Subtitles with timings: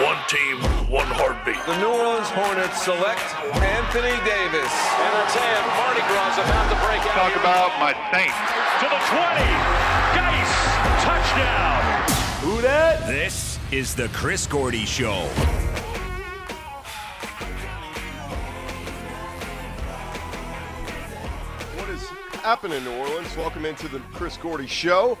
[0.00, 0.56] One team,
[0.88, 1.60] one heartbeat.
[1.68, 3.20] The New Orleans Hornets select
[3.60, 4.72] Anthony Davis.
[4.96, 7.28] And I tell you, Mardi Gras about to break out.
[7.28, 8.32] Talk about my Saints.
[8.80, 9.44] To the 20.
[10.16, 10.52] Geis.
[11.04, 11.84] Touchdown.
[12.40, 13.06] Who dat?
[13.08, 15.28] This is the Chris Gordy Show.
[21.76, 22.08] What is
[22.40, 23.36] happening in New Orleans?
[23.36, 25.18] Welcome into the Chris Gordy Show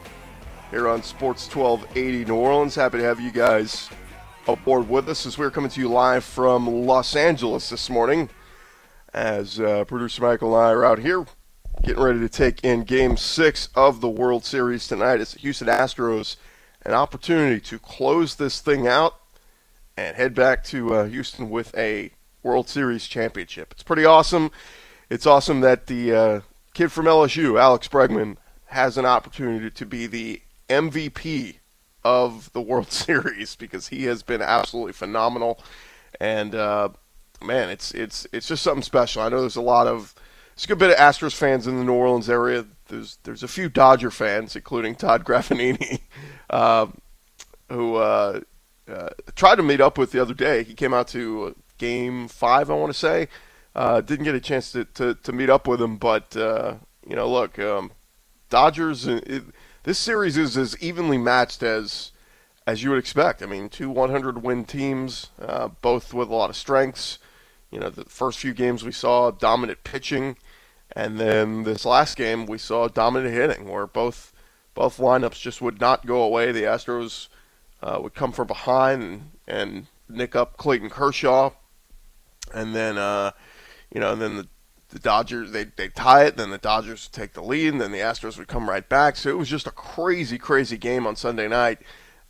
[0.70, 2.74] here on Sports 1280 New Orleans.
[2.74, 3.90] Happy to have you guys
[4.54, 8.28] aboard with us as we're coming to you live from Los Angeles this morning.
[9.14, 11.26] As uh, producer Michael and I are out here
[11.82, 15.20] getting ready to take in Game 6 of the World Series tonight.
[15.20, 16.36] It's the Houston Astros
[16.82, 19.16] an opportunity to close this thing out
[19.96, 22.10] and head back to uh, Houston with a
[22.42, 23.72] World Series championship.
[23.72, 24.50] It's pretty awesome.
[25.08, 26.40] It's awesome that the uh,
[26.74, 31.59] kid from LSU, Alex Bregman, has an opportunity to be the MVP
[32.04, 35.60] of the World Series because he has been absolutely phenomenal.
[36.20, 36.90] And uh,
[37.42, 39.22] man, it's it's it's just something special.
[39.22, 40.14] I know there's a lot of
[40.54, 42.66] there's a good bit of Astros fans in the New Orleans area.
[42.88, 46.00] There's there's a few Dodger fans, including Todd Graffagnini,
[46.50, 46.86] uh,
[47.68, 48.40] who uh,
[48.90, 50.62] uh, tried to meet up with the other day.
[50.64, 53.28] He came out to Game Five, I want to say.
[53.74, 56.74] Uh, didn't get a chance to, to, to meet up with him, but uh,
[57.08, 57.92] you know, look, um,
[58.48, 59.06] Dodgers.
[59.06, 59.44] It,
[59.82, 62.12] this series is as evenly matched as
[62.66, 63.42] as you would expect.
[63.42, 67.18] I mean, two 100 win teams, uh, both with a lot of strengths.
[67.70, 70.36] You know, the first few games we saw dominant pitching,
[70.92, 74.32] and then this last game we saw dominant hitting, where both
[74.74, 76.52] both lineups just would not go away.
[76.52, 77.28] The Astros
[77.82, 81.50] uh, would come from behind and, and nick up Clayton Kershaw,
[82.52, 83.32] and then uh,
[83.92, 84.48] you know, and then the
[84.90, 87.92] the Dodgers they they tie it, then the Dodgers would take the lead, and then
[87.92, 89.16] the Astros would come right back.
[89.16, 91.78] So it was just a crazy, crazy game on Sunday night,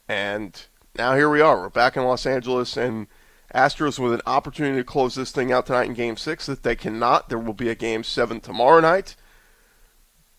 [0.09, 0.67] and
[0.97, 1.61] now here we are.
[1.61, 3.07] We're back in Los Angeles, and
[3.55, 6.49] Astros with an opportunity to close this thing out tonight in Game Six.
[6.49, 9.17] If they cannot, there will be a Game Seven tomorrow night.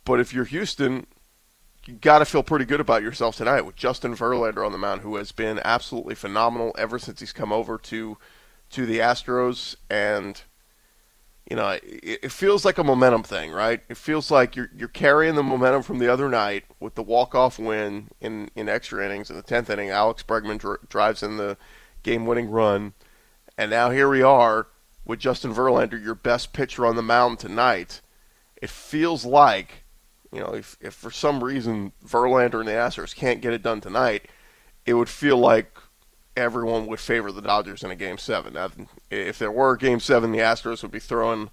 [0.05, 1.07] But if you're Houston,
[1.85, 5.01] you got to feel pretty good about yourself tonight with Justin Verlander on the mound,
[5.01, 8.17] who has been absolutely phenomenal ever since he's come over to
[8.71, 10.43] to the Astros, and
[11.49, 11.81] you know it,
[12.23, 13.81] it feels like a momentum thing, right?
[13.89, 17.35] It feels like you're you're carrying the momentum from the other night with the walk
[17.35, 19.89] off win in in extra innings in the tenth inning.
[19.89, 21.57] Alex Bregman dr- drives in the
[22.03, 22.93] game winning run,
[23.57, 24.67] and now here we are
[25.05, 28.01] with Justin Verlander, your best pitcher on the mound tonight.
[28.61, 29.83] It feels like
[30.31, 33.81] you know, if, if for some reason Verlander and the Astros can't get it done
[33.81, 34.27] tonight,
[34.85, 35.77] it would feel like
[36.35, 38.53] everyone would favor the Dodgers in a Game Seven.
[38.53, 38.69] Now,
[39.09, 41.49] if there were a Game Seven, the Astros would be throwing,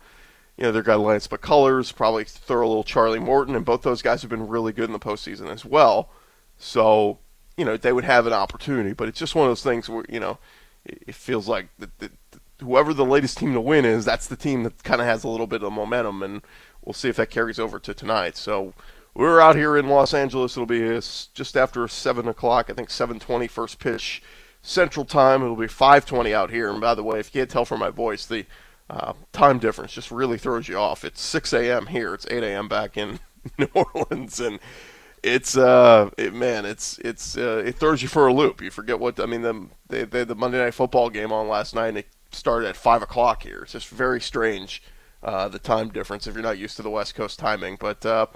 [0.56, 4.02] you know, their guy Lance McCullers, probably throw a little Charlie Morton, and both those
[4.02, 6.10] guys have been really good in the postseason as well.
[6.56, 7.18] So,
[7.56, 8.92] you know, they would have an opportunity.
[8.92, 10.38] But it's just one of those things where you know,
[10.84, 12.12] it feels like that, that
[12.60, 15.28] whoever the latest team to win is, that's the team that kind of has a
[15.28, 16.42] little bit of momentum and
[16.84, 18.36] we'll see if that carries over to tonight.
[18.36, 18.74] So
[19.14, 20.56] we're out here in Los Angeles.
[20.56, 21.00] It'll be uh,
[21.34, 22.70] just after seven o'clock.
[22.70, 24.22] I think 7:20 first pitch
[24.62, 25.42] Central Time.
[25.42, 26.70] It'll be 5:20 out here.
[26.70, 28.46] And by the way, if you can't tell from my voice, the
[28.90, 31.04] uh, time difference just really throws you off.
[31.04, 31.86] It's 6 a.m.
[31.86, 32.14] here.
[32.14, 32.68] It's 8 a.m.
[32.68, 33.20] back in
[33.58, 34.58] New Orleans, and
[35.22, 38.60] it's uh, it, man, it's it's uh, it throws you for a loop.
[38.60, 39.42] You forget what I mean.
[39.42, 42.68] The they, they had the Monday Night Football game on last night, and it started
[42.68, 43.60] at five o'clock here.
[43.62, 44.82] It's just very strange
[45.22, 47.76] uh, the time difference if you're not used to the West Coast timing.
[47.78, 48.26] But uh,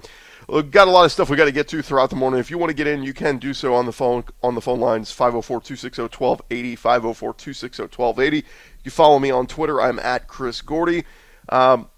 [0.47, 2.39] got a lot of stuff we got to get to throughout the morning.
[2.39, 4.61] If you want to get in, you can do so on the phone on the
[4.61, 8.43] phone lines 504-260-1280, 504-260-1280.
[8.83, 9.81] You follow me on Twitter.
[9.81, 11.05] I'm at Chris Gordy.
[11.49, 11.89] Um,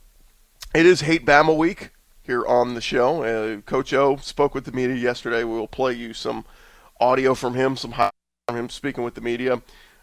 [0.73, 3.23] it is Hate Bama week here on the show.
[3.23, 5.43] Uh, Coach O spoke with the media yesterday.
[5.43, 6.45] We will play you some
[6.99, 8.11] audio from him, some high
[8.47, 9.61] from him speaking with the media.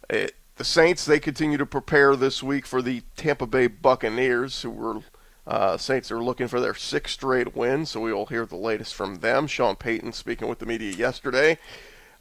[0.08, 4.70] It, the Saints they continue to prepare this week for the Tampa Bay Buccaneers, who
[4.70, 5.00] were
[5.46, 7.86] uh, Saints are looking for their sixth straight win.
[7.86, 9.46] So we will hear the latest from them.
[9.46, 11.58] Sean Payton speaking with the media yesterday.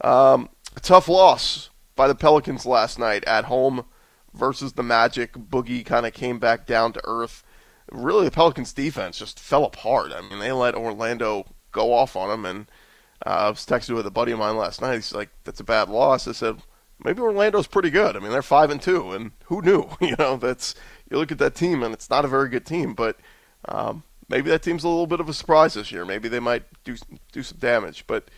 [0.01, 0.49] Um,
[0.81, 3.85] tough loss by the Pelicans last night at home
[4.33, 5.33] versus the Magic.
[5.33, 7.43] Boogie kind of came back down to earth.
[7.91, 10.11] Really, the Pelicans defense just fell apart.
[10.13, 12.71] I mean, they let Orlando go off on them, and
[13.25, 14.95] uh, I was texting with a buddy of mine last night.
[14.95, 16.61] He's like, "That's a bad loss." I said,
[17.03, 18.15] "Maybe Orlando's pretty good.
[18.15, 19.89] I mean, they're five and two, and who knew?
[19.99, 20.73] You know, that's
[21.11, 23.17] you look at that team, and it's not a very good team, but
[23.65, 26.05] um, maybe that team's a little bit of a surprise this year.
[26.05, 26.95] Maybe they might do
[27.31, 28.05] do some damage.
[28.07, 28.31] But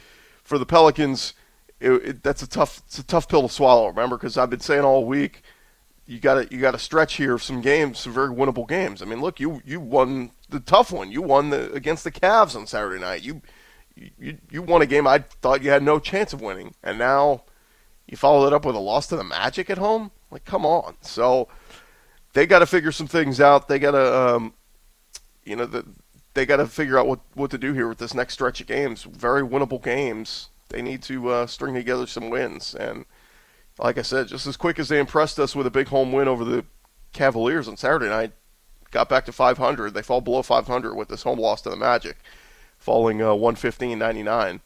[0.44, 1.34] for the Pelicans,
[1.80, 3.88] it, it, that's a tough it's a tough pill to swallow.
[3.88, 5.44] Remember, because I've been saying all week,
[6.08, 9.02] you got to you got to stretch here some games, some very winnable games.
[9.02, 11.12] I mean, look, you you won the tough one.
[11.12, 13.22] You won the against the Cavs on Saturday night.
[13.22, 13.42] You
[13.96, 17.44] you you won a game I thought you had no chance of winning, and now
[18.08, 20.10] you follow it up with a loss to the Magic at home.
[20.32, 20.96] Like, come on.
[21.02, 21.48] So
[22.34, 23.68] they got to figure some things out.
[23.68, 24.54] They got to, um,
[25.44, 25.86] you know, the,
[26.34, 28.68] they got to figure out what what to do here with this next stretch of
[28.68, 29.04] games.
[29.04, 30.50] Very winnable games.
[30.70, 32.74] They need to uh, string together some wins.
[32.74, 33.06] And
[33.78, 36.28] like I said, just as quick as they impressed us with a big home win
[36.28, 36.66] over the
[37.12, 38.32] Cavaliers on Saturday night,
[38.90, 39.94] got back to 500.
[39.94, 42.18] They fall below 500 with this home loss to the Magic
[42.84, 44.60] falling uh, 115.99.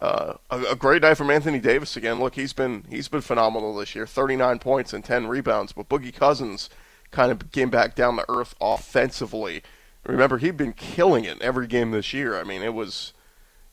[0.00, 2.18] Uh, a, a, great night from Anthony Davis again.
[2.18, 4.06] Look, he's been he's been phenomenal this year.
[4.06, 5.72] 39 points and 10 rebounds.
[5.72, 6.70] But Boogie Cousins
[7.12, 9.62] kind of came back down to earth offensively.
[10.04, 12.36] Remember, he'd been killing it every game this year.
[12.36, 13.12] I mean, it was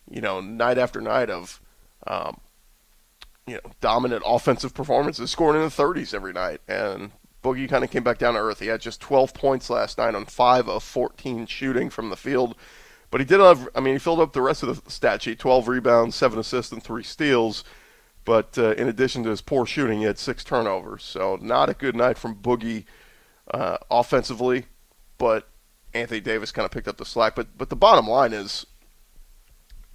[0.09, 1.59] you know night after night of
[2.05, 2.39] um,
[3.47, 6.61] you know dominant offensive performances, scoring in the 30s every night.
[6.67, 7.11] And
[7.43, 8.59] Boogie kind of came back down to earth.
[8.59, 12.55] He had just 12 points last night on five of 14 shooting from the field.
[13.11, 15.39] But he did have, I mean, he filled up the rest of the stat sheet
[15.39, 17.63] 12 rebounds, 7 assists, and 3 steals.
[18.23, 21.03] But uh, in addition to his poor shooting, he had 6 turnovers.
[21.03, 22.85] So not a good night from Boogie
[23.53, 24.65] uh, offensively.
[25.17, 25.47] But
[25.93, 27.35] Anthony Davis kind of picked up the slack.
[27.35, 28.65] But but the bottom line is,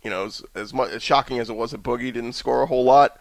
[0.03, 2.67] you know, as, as much as shocking as it was that Boogie didn't score a
[2.67, 3.19] whole lot,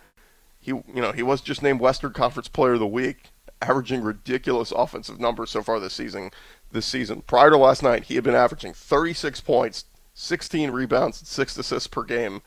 [0.60, 3.30] he you know he was just named Western Conference Player of the Week,
[3.62, 6.32] averaging ridiculous offensive numbers so far this season
[6.72, 7.22] this season.
[7.22, 9.86] Prior to last night, he had been averaging 36 points,
[10.16, 12.42] 16 rebounds, and six assists per game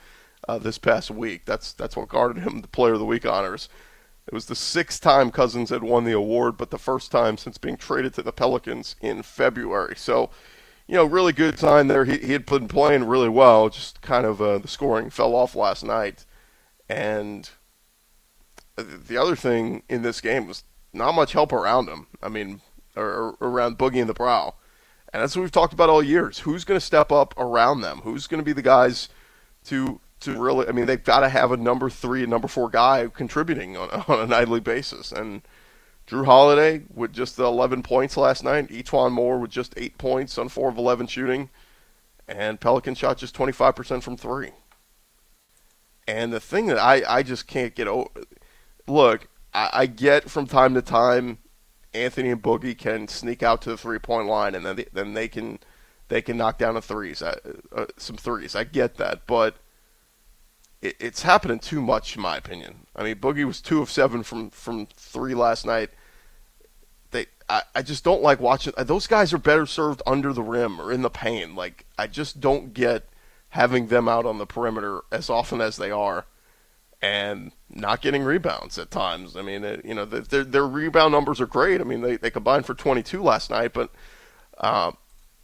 [0.48, 1.44] uh, this past week.
[1.46, 3.68] That's that's what guarded him the Player of the Week honors.
[4.26, 7.58] It was the sixth time Cousins had won the award, but the first time since
[7.58, 9.94] being traded to the Pelicans in February.
[9.96, 10.30] So,
[10.88, 12.04] you know, really good sign there.
[12.04, 15.54] He, he had been playing really well, just kind of uh, the scoring fell off
[15.54, 16.24] last night.
[16.88, 17.48] And
[18.76, 22.08] the other thing in this game was not much help around him.
[22.20, 22.62] I mean,
[22.96, 24.54] or, around Boogie and the Brow.
[25.12, 26.40] And that's what we've talked about all years.
[26.40, 27.98] Who's going to step up around them?
[27.98, 29.08] Who's going to be the guys
[29.66, 30.68] to to really?
[30.68, 33.90] I mean, they've got to have a number three and number four guy contributing on,
[34.08, 35.12] on a nightly basis.
[35.12, 35.42] And
[36.06, 38.68] Jrue Holiday with just the 11 points last night.
[38.68, 41.50] E'Twaun Moore with just eight points on four of 11 shooting,
[42.28, 44.52] and Pelican shot just 25% from three.
[46.06, 48.08] And the thing that I, I just can't get over,
[48.86, 51.38] look, I, I get from time to time
[51.92, 55.14] Anthony and Boogie can sneak out to the three point line, and then they, then
[55.14, 55.58] they can
[56.08, 57.36] they can knock down a threes, uh,
[57.74, 58.54] uh, some threes.
[58.54, 59.56] I get that, but
[60.82, 62.86] it, it's happening too much, in my opinion.
[62.94, 65.90] I mean, Boogie was two of seven from from three last night.
[67.10, 68.72] They, I, I just don't like watching.
[68.76, 71.54] Uh, those guys are better served under the rim or in the paint.
[71.54, 73.08] Like I just don't get
[73.50, 76.26] having them out on the perimeter as often as they are
[77.02, 79.36] and not getting rebounds at times.
[79.36, 81.80] I mean, it, you know, their, their rebound numbers are great.
[81.80, 83.90] I mean, they, they combined for 22 last night, but
[84.58, 84.92] uh,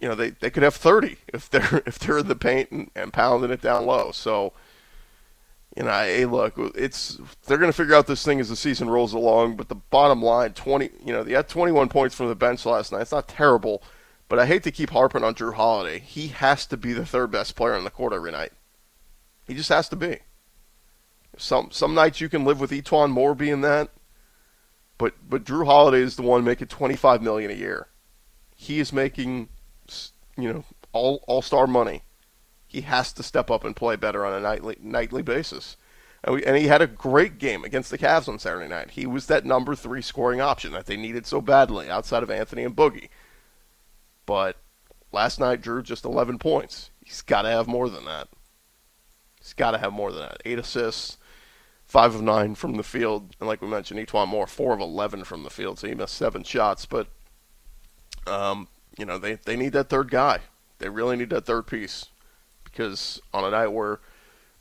[0.00, 2.90] you know, they, they could have 30 if they're if they're in the paint and,
[2.95, 4.11] and pounding it down low.
[4.12, 4.52] So,
[5.76, 8.91] you know, hey, look, it's they're going to figure out this thing as the season
[8.91, 9.57] rolls along.
[9.57, 12.93] But the bottom line, 20, you know, they had 21 points from the bench last
[12.93, 13.02] night.
[13.02, 13.83] It's not terrible,
[14.29, 15.99] but I hate to keep harping on Jrue Holiday.
[15.99, 18.52] He has to be the third best player on the court every night.
[19.47, 20.19] He just has to be.
[21.38, 23.88] Some some nights you can live with E'Twaun Moore being that,
[24.99, 27.88] but but Jrue Holiday is the one making 25 million a year.
[28.55, 29.49] He is making,
[30.37, 32.02] you know, all all star money.
[32.73, 35.76] He has to step up and play better on a nightly nightly basis.
[36.25, 38.93] And, we, and he had a great game against the Cavs on Saturday night.
[38.93, 42.64] He was that number three scoring option that they needed so badly outside of Anthony
[42.64, 43.11] and Boogie.
[44.25, 44.57] But
[45.12, 46.88] last night, Jrue just 11 points.
[47.05, 48.29] He's got to have more than that.
[49.38, 50.41] He's got to have more than that.
[50.47, 51.19] Eight assists,
[51.85, 55.25] five of nine from the field, and like we mentioned, E'Twaun Moore four of eleven
[55.25, 56.87] from the field, so he missed seven shots.
[56.87, 57.09] But
[58.26, 60.38] um, you know they they need that third guy.
[60.79, 62.07] They really need that third piece
[62.73, 64.00] because on a night where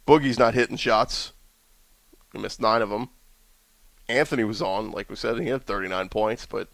[0.06, 1.34] Boogie's not hitting shots,
[2.34, 3.10] he missed nine of them.
[4.08, 6.68] Anthony was on, like we said, he had 39 points, but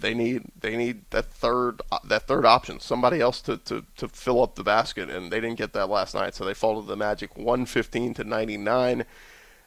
[0.00, 4.42] they need they need that third that third option, somebody else to, to, to fill
[4.42, 6.96] up the basket, and they didn't get that last night, so they fall to the
[6.96, 9.04] Magic 115 to 99.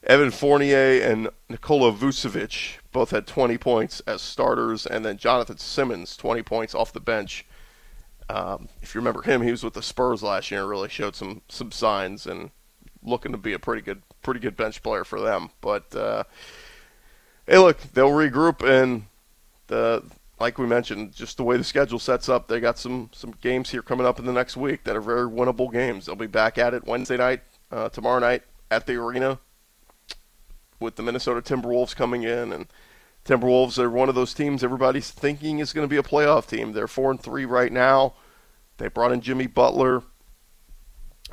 [0.03, 6.17] Evan Fournier and Nikola Vucevic both had 20 points as starters, and then Jonathan Simmons
[6.17, 7.45] 20 points off the bench.
[8.31, 11.15] Um, if you remember him, he was with the Spurs last year and really showed
[11.17, 12.51] some some signs and
[13.03, 15.49] looking to be a pretty good pretty good bench player for them.
[15.59, 16.23] But uh,
[17.45, 19.03] hey, look, they'll regroup and
[19.67, 20.03] the
[20.39, 23.69] like we mentioned, just the way the schedule sets up, they got some some games
[23.69, 26.05] here coming up in the next week that are very winnable games.
[26.05, 29.39] They'll be back at it Wednesday night, uh, tomorrow night at the arena
[30.79, 32.67] with the Minnesota Timberwolves coming in and.
[33.23, 36.71] Timberwolves are one of those teams everybody's thinking is going to be a playoff team.
[36.71, 38.15] They're four and three right now.
[38.81, 40.01] They brought in Jimmy Butler.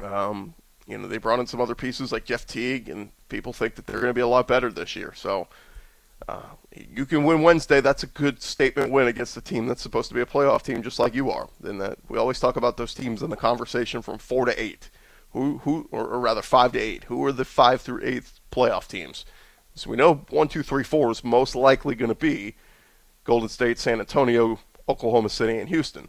[0.02, 0.54] Um,
[0.86, 3.86] you know, they brought in some other pieces like Jeff Teague, and people think that
[3.86, 5.14] they're going to be a lot better this year.
[5.14, 5.48] So
[6.28, 7.80] uh, you can win Wednesday.
[7.80, 10.82] That's a good statement win against a team that's supposed to be a playoff team,
[10.82, 11.48] just like you are.
[11.62, 14.90] And that we always talk about those teams in the conversation from four to eight,
[15.30, 17.04] who who or, or rather five to eight.
[17.04, 19.24] Who are the five through eight playoff teams?
[19.74, 22.56] So we know one, two, three, four is most likely going to be
[23.24, 26.08] Golden State, San Antonio, Oklahoma City, and Houston.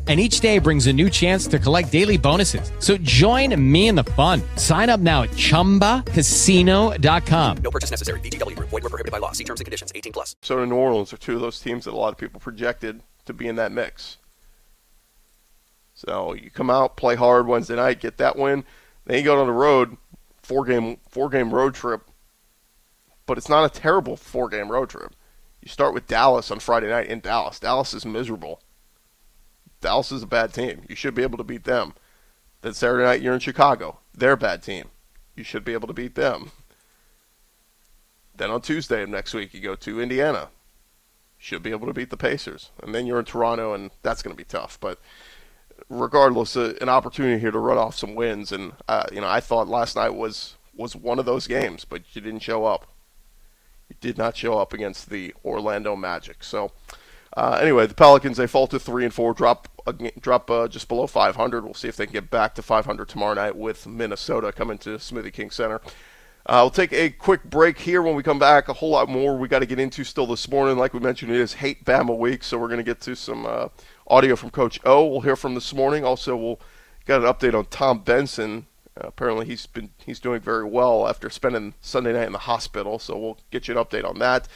[0.11, 2.69] And each day brings a new chance to collect daily bonuses.
[2.79, 4.41] So join me in the fun.
[4.57, 7.57] Sign up now at chumbacasino.com.
[7.63, 8.19] No purchase necessary.
[8.19, 8.67] VGW Group.
[8.67, 9.31] Void were prohibited by law.
[9.31, 9.93] See terms and conditions.
[9.95, 10.35] 18 plus.
[10.41, 13.31] So New Orleans are two of those teams that a lot of people projected to
[13.31, 14.17] be in that mix.
[15.93, 18.65] So you come out, play hard Wednesday night, get that win.
[19.05, 19.95] Then you go on the road,
[20.41, 22.01] four game four game road trip.
[23.25, 25.15] But it's not a terrible four game road trip.
[25.61, 27.61] You start with Dallas on Friday night in Dallas.
[27.61, 28.61] Dallas is miserable.
[29.81, 30.83] Dallas is a bad team.
[30.87, 31.93] You should be able to beat them.
[32.61, 33.99] Then Saturday night you're in Chicago.
[34.13, 34.89] They're a bad team.
[35.35, 36.51] You should be able to beat them.
[38.35, 40.49] Then on Tuesday of next week you go to Indiana.
[41.37, 42.69] Should be able to beat the Pacers.
[42.83, 44.99] And then you're in Toronto and that's going to be tough, but
[45.89, 49.39] regardless uh, an opportunity here to run off some wins and uh, you know I
[49.39, 52.87] thought last night was was one of those games, but you didn't show up.
[53.89, 56.43] You did not show up against the Orlando Magic.
[56.43, 56.71] So
[57.37, 59.67] uh, anyway, the Pelicans they fall to three and four, drop
[60.19, 61.63] drop uh, just below 500.
[61.63, 64.91] We'll see if they can get back to 500 tomorrow night with Minnesota coming to
[64.91, 65.81] Smoothie King Center.
[66.45, 68.01] Uh, we'll take a quick break here.
[68.01, 70.49] When we come back, a whole lot more we got to get into still this
[70.49, 70.77] morning.
[70.77, 73.45] Like we mentioned, it is Hate Bama week, so we're going to get to some
[73.45, 73.67] uh,
[74.07, 75.05] audio from Coach O.
[75.05, 76.03] We'll hear from this morning.
[76.03, 76.59] Also, we'll
[77.05, 78.65] got an update on Tom Benson.
[78.99, 82.99] Uh, apparently, he's been he's doing very well after spending Sunday night in the hospital.
[82.99, 84.47] So we'll get you an update on that.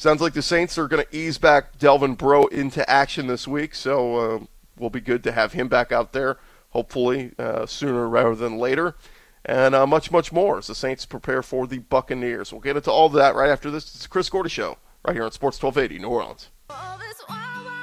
[0.00, 3.74] Sounds like the Saints are going to ease back Delvin Breaux into action this week,
[3.74, 4.38] so uh,
[4.78, 6.38] will be good to have him back out there,
[6.70, 8.96] hopefully uh, sooner rather than later,
[9.44, 12.50] and uh, much, much more as the Saints prepare for the Buccaneers.
[12.50, 13.94] We'll get into all of that right after this.
[13.94, 16.48] It's the Chris Gordy Show right here on Sports 1280 New Orleans.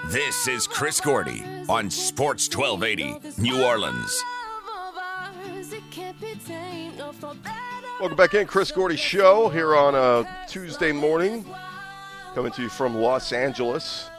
[0.07, 4.23] This is Chris Gordy on Sports 1280 New Orleans.
[7.99, 11.45] Welcome back in, Chris Gordy Show here on a Tuesday morning.
[12.37, 14.11] Coming to you from Los Angeles.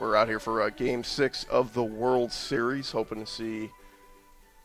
[0.00, 3.68] We're out here for uh, Game 6 of the World Series, hoping to see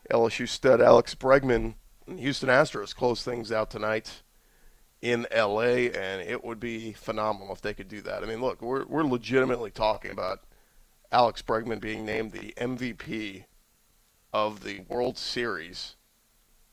[0.10, 1.76] LSU stud Alex Bregman
[2.08, 4.24] and Houston Astros close things out tonight
[5.02, 8.24] in LA, and it would be phenomenal if they could do that.
[8.24, 10.46] I mean, look, we're, we're legitimately talking about
[11.12, 13.44] Alex Bregman being named the MVP
[14.32, 15.98] of the World Series,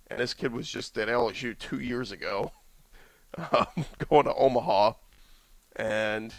[0.06, 2.52] and this kid was just at LSU two years ago
[3.38, 3.66] um,
[4.08, 4.92] going to Omaha,
[5.76, 6.34] and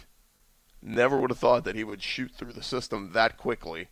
[0.82, 3.88] never would have thought that he would shoot through the system that quickly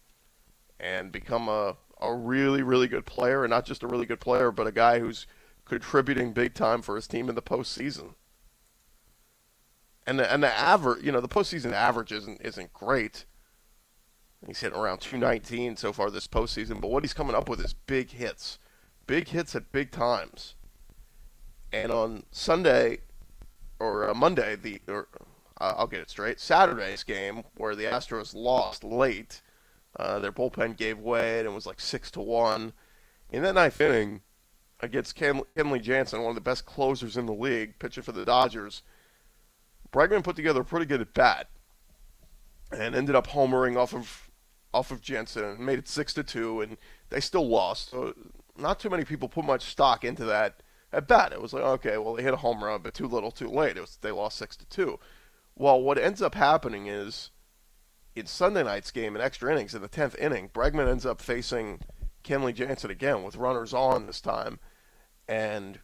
[0.78, 4.50] and become a, a really, really good player, and not just a really good player,
[4.50, 5.26] but a guy who's
[5.64, 8.14] contributing big time for his team in the postseason.
[10.06, 13.26] And the, and the average, you know, the postseason average isn't isn't great.
[14.46, 17.74] He's hitting around 219 so far this postseason, but what he's coming up with is
[17.74, 18.58] big hits,
[19.06, 20.54] big hits at big times.
[21.72, 23.00] And on Sunday
[23.78, 25.08] or uh, Monday, the or
[25.60, 26.40] uh, I'll get it straight.
[26.40, 29.42] Saturday's game where the Astros lost late,
[29.98, 32.72] uh, their bullpen gave way and it was like six to one.
[33.30, 34.22] In that ninth inning,
[34.82, 38.24] against Ken- Kenley Jansen, one of the best closers in the league, pitching for the
[38.24, 38.82] Dodgers,
[39.92, 41.48] Bregman put together a pretty good at bat
[42.72, 44.30] and ended up homering off of
[44.72, 46.76] off of Jansen and made it six to two, and
[47.08, 47.90] they still lost.
[47.90, 48.14] So
[48.56, 51.32] not too many people put much stock into that at bat.
[51.32, 53.76] It was like, okay, well, they hit a home run, but too little, too late.
[53.76, 54.98] It was they lost six to two.
[55.56, 57.30] Well, what ends up happening is
[58.14, 61.80] in Sunday night's game in extra innings in the tenth inning, Bregman ends up facing
[62.24, 64.58] Kenley Jansen again with runners on this time,
[65.28, 65.80] and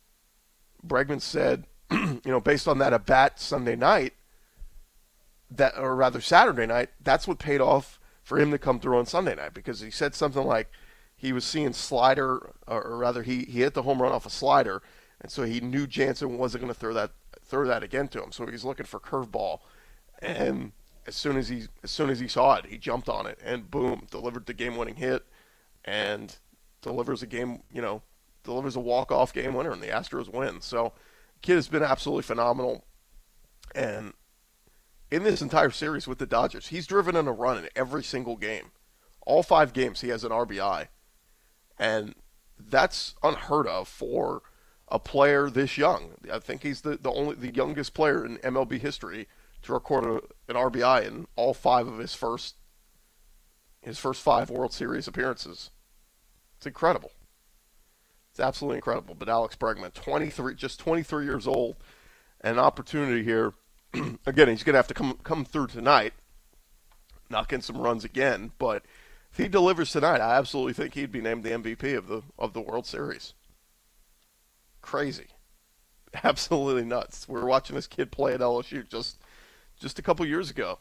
[0.87, 4.15] Bregman said, you know, based on that at bat Sunday night,
[5.51, 9.07] that or rather Saturday night, that's what paid off for him to come through on
[9.07, 10.71] Sunday night because he said something like
[11.17, 14.83] he was seeing slider, or rather he he hit the home run off a slider,
[15.21, 18.33] and so he knew Jansen wasn't going to throw that throw that again to him,
[18.33, 19.61] so he's looking for curveball,
[20.21, 20.73] and
[21.07, 23.71] as soon as he as soon as he saw it, he jumped on it and
[23.71, 25.25] boom, delivered the game-winning hit,
[25.85, 26.37] and
[26.83, 28.03] delivers a game, you know,
[28.45, 30.61] delivers a walk-off game winner, and the Astros win.
[30.61, 30.93] So,
[31.43, 32.85] kid has been absolutely phenomenal,
[33.75, 34.13] and
[35.11, 38.37] in this entire series with the Dodgers, he's driven in a run in every single
[38.37, 38.73] game.
[39.25, 40.89] All five games, he has an RBI,
[41.79, 42.15] and
[42.59, 44.43] that's unheard of for
[44.89, 46.13] a player this young.
[46.33, 49.27] I think he's the, the only the youngest player in MLB history
[49.63, 50.15] to record a,
[50.53, 52.57] an RBI in all five of his first
[53.81, 55.71] his first five World Series appearances.
[56.57, 57.13] It's incredible.
[58.31, 59.15] It's absolutely incredible.
[59.15, 61.77] But Alex Bregman, 23, just 23 years old,
[62.41, 63.55] an opportunity here.
[64.27, 66.13] again, he's going to have to come come through tonight,
[67.31, 68.53] knock in some runs again.
[68.59, 68.85] But
[69.37, 72.55] if he delivers tonight, I absolutely think he'd be named the MVP of the of
[72.55, 73.35] the World Series.
[74.81, 75.27] Crazy,
[76.25, 77.29] absolutely nuts.
[77.29, 79.21] We were watching this kid play at LSU just
[79.79, 80.79] just a couple years ago,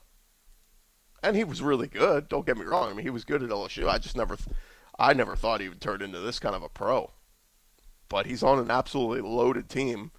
[1.22, 2.30] and he was really good.
[2.30, 2.90] Don't get me wrong.
[2.90, 3.90] I mean, he was good at LSU.
[3.90, 4.38] I just never,
[4.98, 7.12] I never thought he would turn into this kind of a pro.
[8.08, 10.12] But he's on an absolutely loaded team.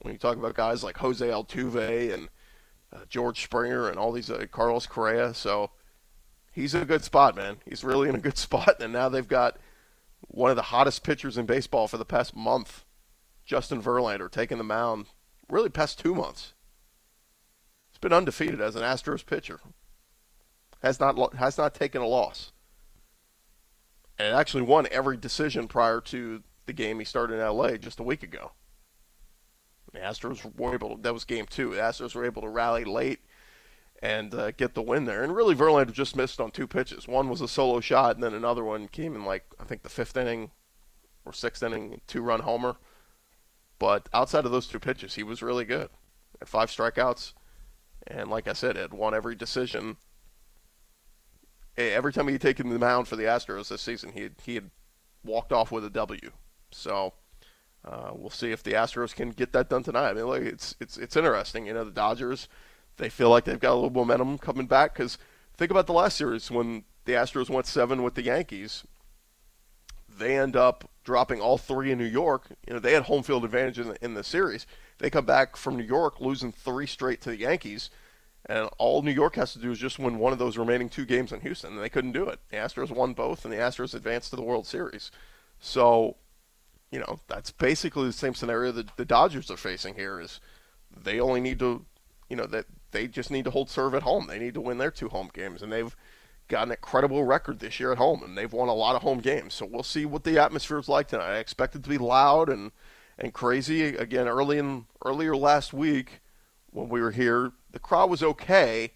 [0.00, 2.30] When you talk about guys like Jose Altuve and
[2.92, 5.70] uh, George Springer and all these uh, Carlos Correa, so
[6.56, 7.58] he's in a good spot, man.
[7.64, 9.58] He's really in a good spot, and now they've got
[10.22, 12.84] one of the hottest pitchers in baseball for the past month,
[13.44, 15.06] Justin Verlander, taking the mound.
[15.48, 16.54] Really, past two months.
[17.90, 19.60] He's been undefeated as an Astros pitcher.
[20.82, 22.52] Has not has not taken a loss.
[24.18, 28.02] And actually won every decision prior to the game he started in LA just a
[28.02, 28.52] week ago.
[29.92, 31.74] The Astros were able to, that was game two.
[31.74, 33.20] The Astros were able to rally late
[34.02, 35.22] and uh, get the win there.
[35.22, 37.08] And really, Verlander just missed on two pitches.
[37.08, 39.88] One was a solo shot, and then another one came in like I think the
[39.88, 40.50] fifth inning
[41.24, 42.76] or sixth inning, two run homer.
[43.78, 45.90] But outside of those two pitches, he was really good.
[46.40, 47.34] At five strikeouts,
[48.06, 49.96] and like I said, had won every decision.
[51.76, 54.54] Every time he had taken the mound for the Astros this season, he had, he
[54.54, 54.70] had
[55.22, 56.30] walked off with a W.
[56.70, 57.12] So
[57.84, 60.10] uh, we'll see if the Astros can get that done tonight.
[60.10, 61.66] I mean, like it's it's it's interesting.
[61.66, 62.48] You know, the Dodgers
[62.96, 65.18] they feel like they've got a little momentum coming back because
[65.56, 68.84] think about the last series when the Astros went seven with the Yankees.
[70.08, 72.46] They end up dropping all three in New York.
[72.66, 74.66] You know, they had home field advantage in the, in the series.
[74.98, 77.90] They come back from New York losing three straight to the Yankees,
[78.46, 81.04] and all New York has to do is just win one of those remaining two
[81.04, 82.40] games in Houston, and they couldn't do it.
[82.50, 85.10] The Astros won both, and the Astros advanced to the World Series.
[85.60, 86.16] So,
[86.90, 90.18] you know, that's basically the same scenario that the Dodgers are facing here.
[90.20, 90.40] Is
[90.96, 91.84] they only need to,
[92.30, 94.26] you know, that they just need to hold serve at home.
[94.26, 95.94] They need to win their two home games, and they've
[96.48, 99.18] got an incredible record this year at home, and they've won a lot of home
[99.18, 99.54] games.
[99.54, 101.34] So we'll see what the atmosphere is like tonight.
[101.34, 102.72] I expect it to be loud and
[103.18, 103.84] and crazy.
[103.96, 106.20] Again, early in earlier last week
[106.70, 108.92] when we were here, the crowd was okay.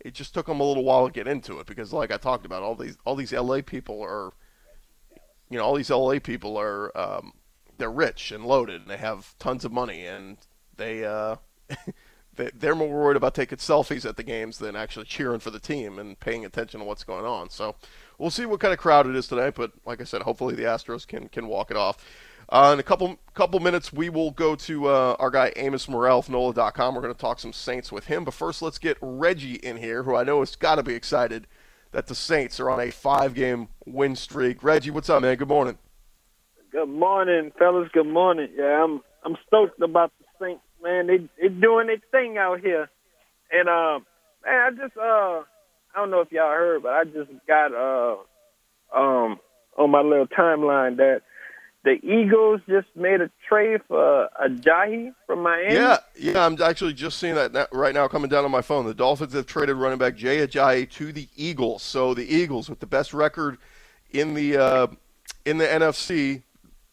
[0.00, 2.46] It just took them a little while to get into it because, like I talked
[2.46, 4.32] about, all these all these LA people are,
[5.50, 7.32] you know, all these LA people are um,
[7.78, 10.38] they're rich and loaded and they have tons of money and
[10.76, 11.36] they uh,
[12.36, 15.98] they're more worried about taking selfies at the games than actually cheering for the team
[15.98, 17.50] and paying attention to what's going on.
[17.50, 17.76] So
[18.18, 19.54] we'll see what kind of crowd it is tonight.
[19.54, 22.04] But like I said, hopefully the Astros can can walk it off.
[22.48, 26.20] Uh, in a couple couple minutes, we will go to uh, our guy Amos Morale
[26.20, 26.94] of NOLA.com.
[26.94, 28.24] We're going to talk some Saints with him.
[28.24, 31.48] But first, let's get Reggie in here, who I know has got to be excited
[31.90, 34.62] that the Saints are on a five-game win streak.
[34.62, 35.36] Reggie, what's up, man?
[35.36, 35.78] Good morning.
[36.70, 37.88] Good morning, fellas.
[37.92, 38.48] Good morning.
[38.56, 40.25] Yeah, I'm I'm stoked about the
[40.86, 41.06] man.
[41.06, 42.88] They they doing their thing out here,
[43.50, 44.00] and uh,
[44.44, 45.42] man, I just uh,
[45.94, 48.16] I don't know if y'all heard, but I just got uh,
[48.96, 49.38] um,
[49.76, 51.22] on my little timeline that
[51.84, 55.74] the Eagles just made a trade for Ajayi from Miami.
[55.74, 58.86] Yeah, yeah, I'm actually just seeing that right now coming down on my phone.
[58.86, 61.82] The Dolphins have traded running back Jay Ajayi to the Eagles.
[61.82, 63.58] So the Eagles, with the best record
[64.10, 64.86] in the uh,
[65.44, 66.42] in the NFC,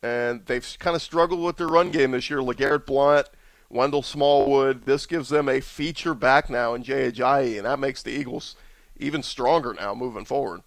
[0.04, 2.40] and they've kind of struggled with their run game this year.
[2.40, 3.28] LeGarrette Blount,
[3.74, 4.86] Wendell Smallwood.
[4.86, 8.56] This gives them a feature back now in Jay Ajayi, and that makes the Eagles
[8.98, 10.62] even stronger now moving forward.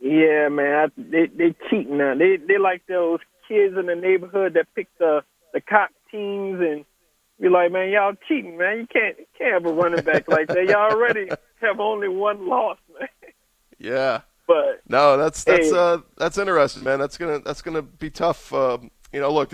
[0.00, 2.14] Yeah, man, I, they they cheating now.
[2.14, 5.22] They they like those kids in the neighborhood that pick the
[5.52, 6.84] the cop teams and
[7.38, 8.78] be like, man, y'all cheating, man.
[8.78, 10.66] You can't you can't have a running back like that.
[10.66, 11.28] Y'all already
[11.60, 13.08] have only one loss, man.
[13.78, 14.22] Yeah.
[14.46, 15.76] But no, that's that's hey.
[15.76, 16.98] uh that's interesting, man.
[16.98, 18.52] That's gonna that's gonna be tough.
[18.52, 18.78] Uh,
[19.12, 19.52] you know, look,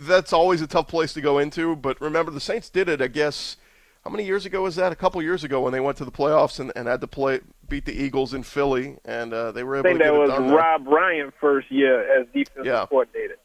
[0.00, 1.76] that's always a tough place to go into.
[1.76, 3.00] But remember, the Saints did it.
[3.02, 3.56] I guess
[4.04, 4.92] how many years ago was that?
[4.92, 7.40] A couple years ago when they went to the playoffs and, and had to play
[7.68, 10.18] beat the Eagles in Philly, and uh, they were able I think to that it
[10.18, 10.46] was done.
[10.48, 10.56] there.
[10.56, 12.86] Rob Ryan first year as defensive Yeah.
[12.88, 13.36] coordinator.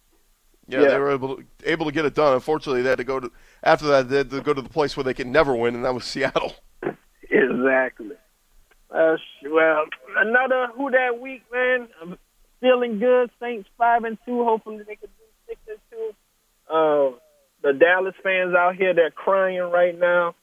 [0.67, 0.88] Yeah, Yeah.
[0.89, 2.34] they were able to, able to get it done.
[2.34, 3.32] Unfortunately, they had to go to
[3.63, 4.10] after that.
[4.10, 6.04] They had to go to the place where they could never win, and that was
[6.06, 6.56] Seattle.
[7.30, 8.15] Exactly.
[8.89, 9.17] Uh,
[9.50, 9.84] well,
[10.17, 11.88] another who that week, man.
[12.02, 12.17] I'm
[12.62, 13.30] feeling good.
[13.39, 14.43] Saints five and two.
[14.45, 16.13] Hopefully they can do six and two.
[16.69, 17.12] Uh,
[17.63, 20.36] the Dallas fans out here, they're crying right now.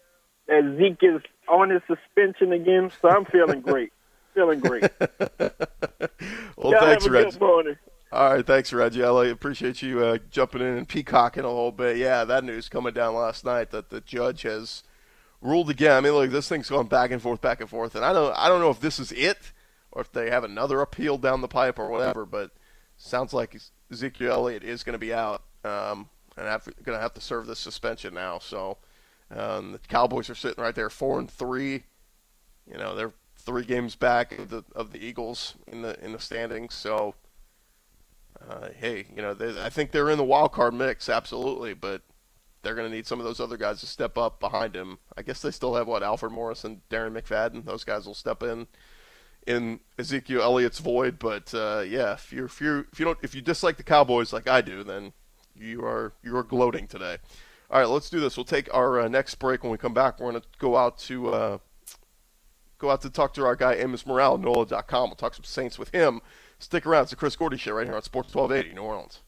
[0.47, 3.93] That Zeke is on his suspension again, so I'm feeling great.
[4.35, 4.91] feeling great.
[6.57, 7.77] Well, Y'all thanks, have a good morning.
[8.13, 9.03] All right, thanks, Reggie.
[9.03, 11.97] I appreciate you uh, jumping in and peacocking a little bit.
[11.97, 14.83] Yeah, that news coming down last night that the judge has
[15.43, 15.93] ruled again.
[15.93, 18.33] I mean, look, this thing's going back and forth, back and forth, and I don't,
[18.37, 19.53] I don't know if this is it
[19.91, 22.25] or if they have another appeal down the pipe or whatever.
[22.25, 22.53] But
[22.97, 23.57] sounds like
[23.91, 27.47] Ezekiel Elliott is going to be out um, and have, going to have to serve
[27.47, 28.39] this suspension now.
[28.39, 28.79] So
[29.31, 31.85] um, the Cowboys are sitting right there, four and three.
[32.71, 36.19] You know, they're three games back of the of the Eagles in the in the
[36.19, 36.75] standings.
[36.75, 37.15] So
[38.49, 42.03] uh, hey, you know, they, I think they're in the wild card mix, absolutely, but
[42.63, 44.99] they're going to need some of those other guys to step up behind him.
[45.17, 48.43] I guess they still have what Alfred Morris and Darren McFadden; those guys will step
[48.43, 48.67] in
[49.47, 51.19] in Ezekiel Elliott's void.
[51.19, 54.33] But uh, yeah, if you if you if you don't if you dislike the Cowboys
[54.33, 55.13] like I do, then
[55.57, 57.19] you are you are gloating today.
[57.71, 58.37] All right, let's do this.
[58.37, 59.63] We'll take our uh, next break.
[59.63, 61.59] When we come back, we're going to go out to uh,
[62.79, 65.09] go out to talk to our guy Amos Morale, NOLA.com.
[65.09, 66.21] We'll talk some Saints with him.
[66.59, 67.03] Stick around.
[67.03, 69.21] It's the Chris Gordy Show right here on Sports 1280 New Orleans.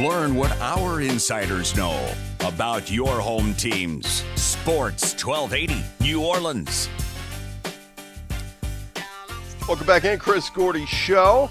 [0.00, 4.24] Learn what our insiders know about your home teams.
[4.36, 6.88] Sports 1280 New Orleans.
[9.68, 11.50] Welcome back in, Chris Gordy Show.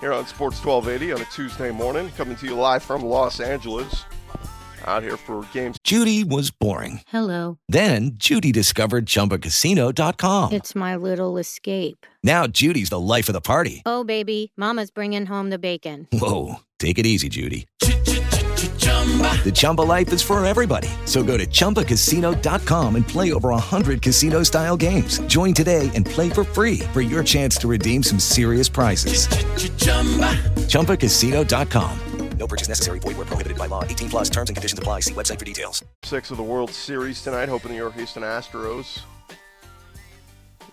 [0.00, 4.04] Here on Sports 1280 on a Tuesday morning, coming to you live from Los Angeles.
[4.84, 5.76] Out here for games.
[5.82, 7.00] Judy was boring.
[7.08, 7.58] Hello.
[7.68, 10.52] Then Judy discovered ChumbaCasino.com.
[10.52, 12.06] It's my little escape.
[12.22, 13.82] Now Judy's the life of the party.
[13.84, 16.06] Oh, baby, Mama's bringing home the bacon.
[16.12, 17.66] Whoa, take it easy, Judy.
[19.44, 20.88] The Chumba life is for everybody.
[21.06, 25.20] So go to ChumbaCasino.com and play over 100 casino-style games.
[25.20, 29.28] Join today and play for free for your chance to redeem some serious prizes.
[30.68, 31.98] ChumbaCasino.com.
[32.38, 33.00] No purchase necessary.
[33.00, 33.82] Void where prohibited by law.
[33.84, 35.00] 18 plus terms and conditions apply.
[35.00, 35.84] See website for details.
[36.04, 39.00] Six of the World Series tonight, hoping the York Houston Astros,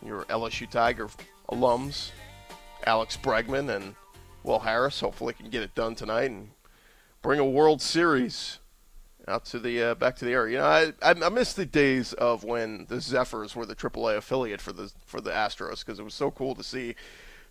[0.06, 1.10] your LSU Tiger
[1.50, 2.12] alums,
[2.86, 3.96] Alex Bregman and
[4.44, 6.50] Will Harris, hopefully can get it done tonight and
[7.26, 8.60] bring a World Series
[9.28, 10.52] out to the uh, back to the area.
[10.54, 14.62] You know, I, I miss the days of when the Zephyrs were the AAA affiliate
[14.62, 16.94] for the for the Astros because it was so cool to see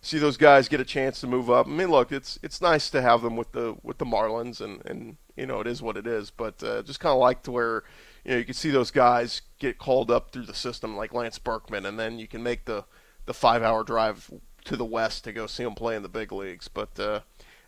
[0.01, 1.67] see those guys get a chance to move up.
[1.67, 4.81] I mean, look, it's it's nice to have them with the with the Marlins, and
[4.85, 6.31] and you know it is what it is.
[6.31, 7.83] But uh, just kind of like to where
[8.23, 11.37] you know you can see those guys get called up through the system, like Lance
[11.37, 12.85] Berkman, and then you can make the
[13.25, 14.31] the five hour drive
[14.63, 16.69] to the west to go see them play in the big leagues.
[16.69, 17.19] But uh,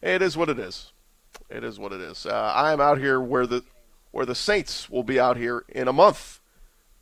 [0.01, 0.93] it is what it is.
[1.49, 2.25] It is what it is.
[2.25, 3.63] Uh, I am out here where the
[4.11, 6.39] where the Saints will be out here in a month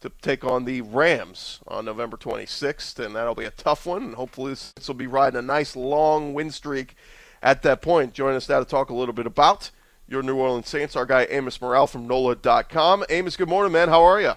[0.02, 4.04] to take on the Rams on November 26th, and that'll be a tough one.
[4.04, 6.96] And hopefully, this will be riding a nice long win streak
[7.42, 8.14] at that point.
[8.14, 9.72] Join us now to talk a little bit about
[10.08, 10.96] your New Orleans Saints.
[10.96, 13.06] Our guy Amos Morale from NOLA.com.
[13.10, 13.90] Amos, good morning, man.
[13.90, 14.34] How are you?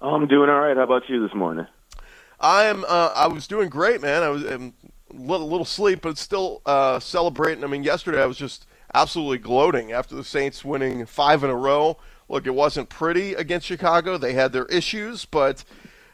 [0.00, 0.76] I'm doing all right.
[0.76, 1.66] How about you this morning?
[2.38, 2.84] I am.
[2.86, 4.22] Uh, I was doing great, man.
[4.22, 4.72] I was a
[5.12, 7.64] little, little sleep, but still uh, celebrating.
[7.64, 11.56] I mean, yesterday I was just absolutely gloating after the Saints winning five in a
[11.56, 11.98] row.
[12.28, 14.18] Look, it wasn't pretty against Chicago.
[14.18, 15.64] They had their issues, but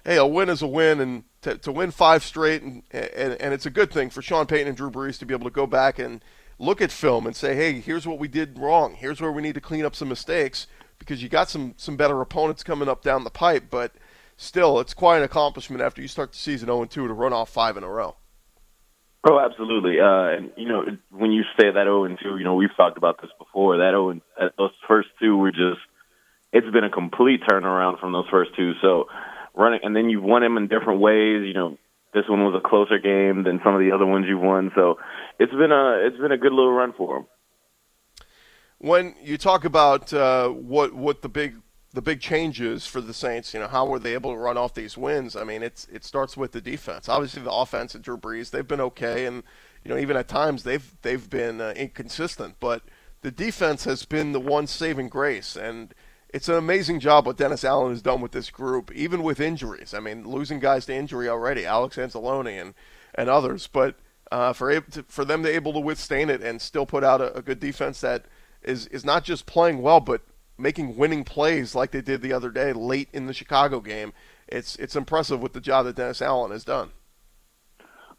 [0.05, 3.55] hey, a win is a win, and to, to win five straight, and, and and
[3.55, 5.67] it's a good thing for Sean Payton and Drew Brees to be able to go
[5.67, 6.23] back and
[6.59, 8.95] look at film and say, hey, here's what we did wrong.
[8.95, 10.67] Here's where we need to clean up some mistakes
[10.99, 13.93] because you got some some better opponents coming up down the pipe, but
[14.37, 17.51] still, it's quite an accomplishment after you start the season 0 2 to run off
[17.51, 18.17] five in a row.
[19.27, 20.01] Oh, absolutely.
[20.01, 22.99] Uh, and you know, when you say that 0 and 2, you know, we've talked
[22.99, 23.79] about this before.
[23.79, 24.21] That 0 and
[24.59, 25.81] those first two were just.
[26.53, 28.75] It's been a complete turnaround from those first two.
[28.81, 29.07] So
[29.55, 31.43] running, and then you've won them in different ways.
[31.45, 31.79] You know,
[32.13, 34.71] this one was a closer game than some of the other ones you've won.
[34.75, 34.99] So
[35.41, 37.27] it's been a it's been a good little run for them.
[38.79, 41.57] When you talk about uh, what what the big
[41.95, 44.75] the big changes for the Saints, you know, how were they able to run off
[44.75, 45.37] these wins?
[45.37, 47.09] I mean, it's it starts with the defense.
[47.09, 49.45] Obviously, the offense and Drew Brees, they've been okay, and
[49.85, 52.57] you know, even at times they've they've been uh, inconsistent.
[52.59, 52.83] But
[53.23, 55.95] the defense has been the one saving grace, and
[56.31, 59.95] it's an amazing job what Dennis Allen has done with this group, even with injuries.
[59.95, 62.75] I mean, losing guys to injury already, Alex Anzalone and
[63.15, 63.95] and others, but
[64.33, 67.37] uh, for to, for them to able to withstand it and still put out a,
[67.37, 68.25] a good defense that
[68.63, 70.23] is is not just playing well, but
[70.59, 74.13] making winning plays like they did the other day late in the Chicago game.
[74.49, 76.91] It's it's impressive with the job that Dennis Allen has done.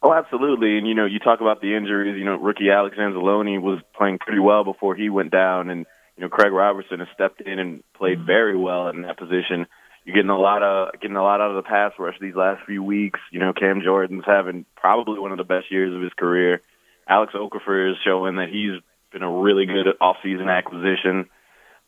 [0.02, 0.78] Oh, absolutely.
[0.78, 2.17] And you know, you talk about the injuries.
[2.17, 5.86] You know, rookie Alex Anzalone was playing pretty well before he went down, and
[6.17, 8.28] you know, Craig Robertson has stepped in and played mm-hmm.
[8.28, 9.67] very well in that position.
[10.04, 12.63] You're getting a lot of getting a lot out of the pass rush these last
[12.65, 13.19] few weeks.
[13.32, 16.62] You know, Cam Jordan's having probably one of the best years of his career.
[17.08, 21.30] Alex Okafor is showing that he's been a really good off-season acquisition.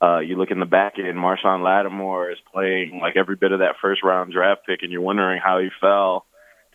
[0.02, 3.60] Uh, you look in the back end, Marshon Lattimore is playing like every bit of
[3.60, 6.26] that first round draft pick, and you're wondering how he fell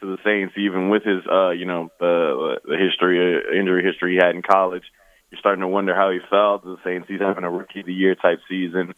[0.00, 4.14] to the Saints, even with his, uh, you know, the the history, uh, injury history
[4.14, 4.82] he had in college.
[5.30, 7.06] You're starting to wonder how he fell to the Saints.
[7.08, 8.94] He's having a rookie of the year type season.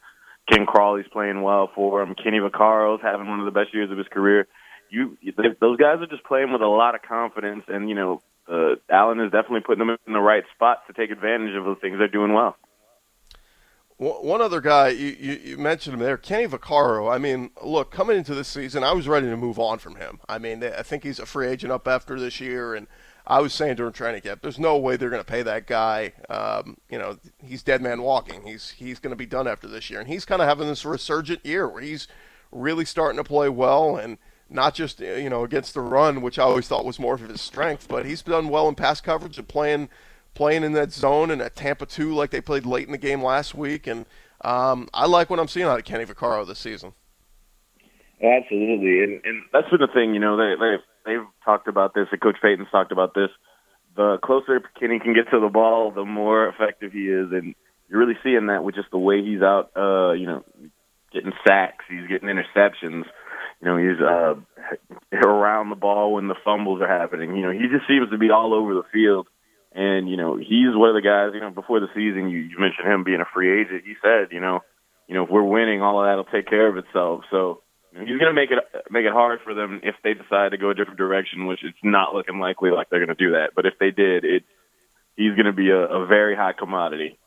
[0.50, 2.14] Ken Crawley's playing well for him.
[2.14, 4.46] Kenny Vaccaro's having one of the best years of his career.
[4.90, 5.16] You,
[5.60, 9.20] those guys are just playing with a lot of confidence, and you know, uh, Allen
[9.20, 12.08] is definitely putting them in the right spots to take advantage of the things they're
[12.08, 12.56] doing well.
[13.96, 17.14] One other guy you, you, you, mentioned him there, Kenny Vaccaro.
[17.14, 20.18] I mean, look, coming into this season, I was ready to move on from him.
[20.28, 22.88] I mean, I think he's a free agent up after this year, and
[23.24, 26.12] I was saying during training camp, there's no way they're going to pay that guy.
[26.28, 28.42] Um, you know, he's dead man walking.
[28.42, 30.84] He's he's going to be done after this year, and he's kind of having this
[30.84, 32.08] resurgent year where he's
[32.50, 34.18] really starting to play well, and
[34.50, 37.40] not just you know against the run, which I always thought was more of his
[37.40, 39.88] strength, but he's done well in pass coverage and playing
[40.34, 43.22] playing in that zone and at Tampa 2 like they played late in the game
[43.22, 43.86] last week.
[43.86, 44.04] And
[44.42, 46.92] um, I like what I'm seeing out of Kenny Vaccaro this season.
[48.22, 50.14] Absolutely, and and that's been the thing.
[50.14, 53.28] You know, they they they've talked about this, and Coach Payton's talked about this.
[53.96, 57.54] The closer Kenny can get to the ball, the more effective he is, and
[57.88, 59.70] you're really seeing that with just the way he's out.
[59.76, 60.44] Uh, you know,
[61.12, 63.04] getting sacks, he's getting interceptions.
[63.60, 64.34] You know, he's uh,
[65.26, 67.36] around the ball when the fumbles are happening.
[67.36, 69.28] You know, he just seems to be all over the field
[69.74, 72.58] and, you know, he's one of the guys, you know, before the season, you, you
[72.58, 73.82] mentioned him being a free agent.
[73.84, 74.60] He said, you know,
[75.08, 77.24] you know, if we're winning, all of that will take care of itself.
[77.30, 78.58] So you he's going to make it
[78.90, 81.76] make it hard for them if they decide to go a different direction, which it's
[81.82, 83.50] not looking likely like they're going to do that.
[83.54, 84.44] But if they did, it
[85.16, 87.18] he's going to be a, a very high commodity.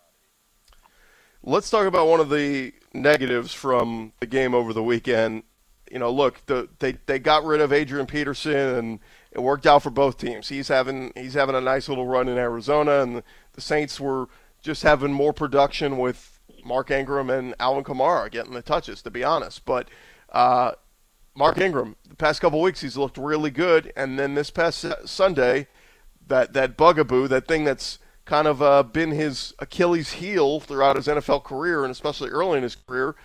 [1.43, 5.43] Let's talk about one of the negatives from the game over the weekend.
[5.91, 8.99] You know, look, the, they they got rid of Adrian Peterson and
[9.38, 10.50] it worked out for both teams.
[10.50, 13.21] He's having he's having a nice little run in Arizona, and
[13.54, 14.28] the, Saints were
[14.62, 19.04] just having more production with Mark Ingram and Alvin Kamara getting the touches.
[19.04, 19.89] To be honest, but
[20.32, 20.71] uh,
[21.36, 25.67] Mark Ingram, the past couple weeks, he's looked really good, and then this past Sunday,
[26.26, 31.06] that that bugaboo, that thing that's kind of uh, been his Achilles heel throughout his
[31.06, 33.15] NFL career, and especially early in his career,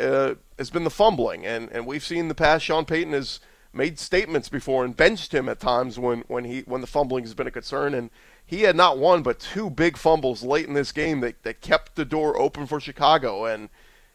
[0.00, 1.44] uh, has been the fumbling.
[1.44, 2.64] And and we've seen the past.
[2.64, 3.40] Sean Payton has
[3.72, 7.34] made statements before and benched him at times when, when he when the fumbling has
[7.34, 7.94] been a concern.
[7.94, 8.10] And
[8.44, 11.94] he had not one but two big fumbles late in this game that, that kept
[11.94, 13.44] the door open for Chicago.
[13.44, 13.68] And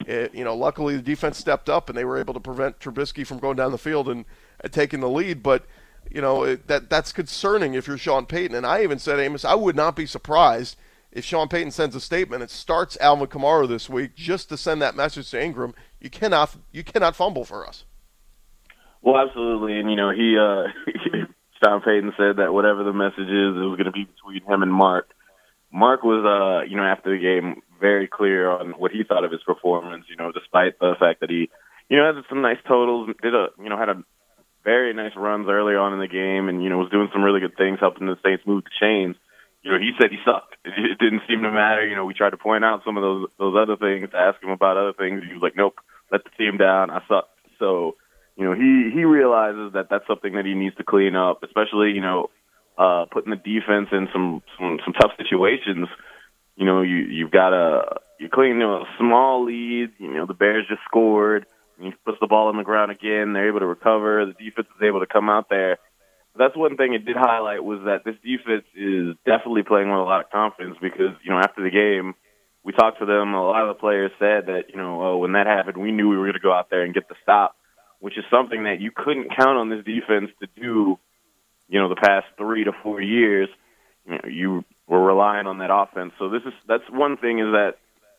[0.05, 3.25] it, you know luckily the defense stepped up and they were able to prevent Trubisky
[3.25, 4.25] from going down the field and,
[4.59, 5.43] and taking the lead.
[5.43, 5.65] But
[6.09, 8.55] you know it, that that's concerning if you're Sean Payton.
[8.55, 10.77] And I even said Amos I would not be surprised
[11.11, 12.41] if Sean Payton sends a statement.
[12.41, 15.75] And starts Alvin Kamara this week just to send that message to Ingram.
[16.01, 17.85] You cannot you cannot fumble for us
[19.03, 20.71] well, absolutely, and you know he, uh
[21.63, 24.63] Sean Payton said that whatever the message is, it was going to be between him
[24.63, 25.07] and Mark.
[25.71, 29.31] Mark was, uh, you know, after the game, very clear on what he thought of
[29.31, 30.05] his performance.
[30.09, 31.49] You know, despite the fact that he,
[31.89, 34.03] you know, had some nice totals, did a, you know, had a
[34.63, 37.39] very nice runs early on in the game, and you know, was doing some really
[37.39, 39.15] good things, helping the Saints move the chains.
[39.63, 40.55] You know, he said he sucked.
[40.65, 41.85] It didn't seem to matter.
[41.87, 44.49] You know, we tried to point out some of those those other things, ask him
[44.51, 45.23] about other things.
[45.27, 45.79] He was like, "Nope,
[46.11, 46.91] let the team down.
[46.91, 47.95] I sucked." So
[48.35, 51.91] you know, he he realizes that that's something that he needs to clean up, especially
[51.91, 52.29] you know,
[52.77, 55.87] uh, putting the defense in some some, some tough situations.
[56.55, 59.91] You know, you you've got a you're cleaning you know, a small lead.
[59.97, 61.45] You know, the Bears just scored.
[61.77, 63.33] And he puts the ball on the ground again.
[63.33, 64.25] They're able to recover.
[64.25, 65.79] The defense is able to come out there.
[66.37, 70.03] That's one thing it did highlight was that this defense is definitely playing with a
[70.03, 72.15] lot of confidence because you know after the game
[72.63, 73.33] we talked to them.
[73.33, 76.09] A lot of the players said that you know oh, when that happened we knew
[76.09, 77.55] we were going to go out there and get the stop
[78.03, 80.99] which is something that you couldn't count on this defense to do,
[81.69, 83.47] you know, the past three to four years.
[84.05, 86.11] You, know, you were relying on that offense.
[86.19, 87.75] So this is that's one thing is that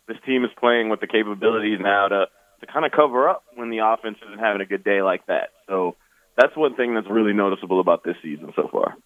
[0.09, 2.25] this team is playing with the capabilities now to
[2.61, 5.51] to kind of cover up when the offense isn't having a good day like that.
[5.69, 5.97] So
[6.35, 8.97] that's one thing that's really noticeable about this season so far.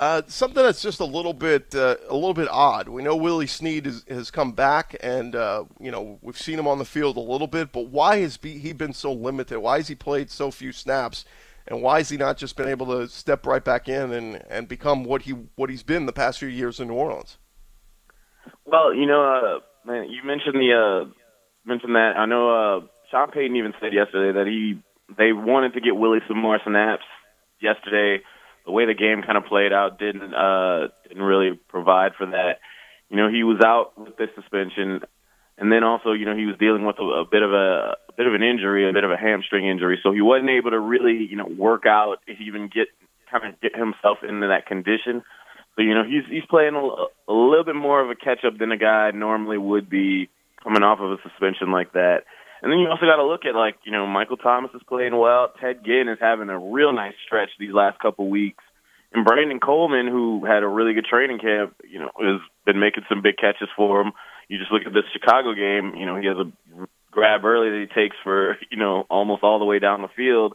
[0.00, 2.88] Uh, something that's just a little bit uh, a little bit odd.
[2.88, 6.66] We know Willie Snead is, has come back, and uh, you know we've seen him
[6.66, 7.70] on the field a little bit.
[7.70, 9.60] But why has he been so limited?
[9.60, 11.26] Why has he played so few snaps?
[11.66, 14.66] And why has he not just been able to step right back in and, and
[14.66, 17.36] become what he what he's been the past few years in New Orleans?
[18.64, 21.10] Well, you know, uh, man, you mentioned the uh,
[21.66, 22.14] mentioned that.
[22.16, 24.80] I know uh, Sean Payton even said yesterday that he
[25.18, 27.04] they wanted to get Willie some more snaps
[27.60, 28.24] yesterday.
[28.70, 32.62] The way the game kind of played out didn't uh, didn't really provide for that.
[33.08, 35.00] You know, he was out with this suspension,
[35.58, 38.12] and then also, you know, he was dealing with a, a bit of a, a
[38.16, 40.78] bit of an injury, a bit of a hamstring injury, so he wasn't able to
[40.78, 42.86] really, you know, work out, even get
[43.28, 45.24] kind of get himself into that condition.
[45.74, 46.86] So you know, he's he's playing a,
[47.26, 50.30] a little bit more of a catch up than a guy normally would be
[50.62, 52.22] coming off of a suspension like that.
[52.62, 55.16] And then you also got to look at like you know Michael Thomas is playing
[55.16, 55.52] well.
[55.60, 58.62] Ted Ginn is having a real nice stretch these last couple weeks,
[59.12, 63.04] and Brandon Coleman, who had a really good training camp, you know, has been making
[63.08, 64.12] some big catches for him.
[64.48, 65.94] You just look at this Chicago game.
[65.96, 69.58] You know, he has a grab early that he takes for you know almost all
[69.58, 70.54] the way down the field.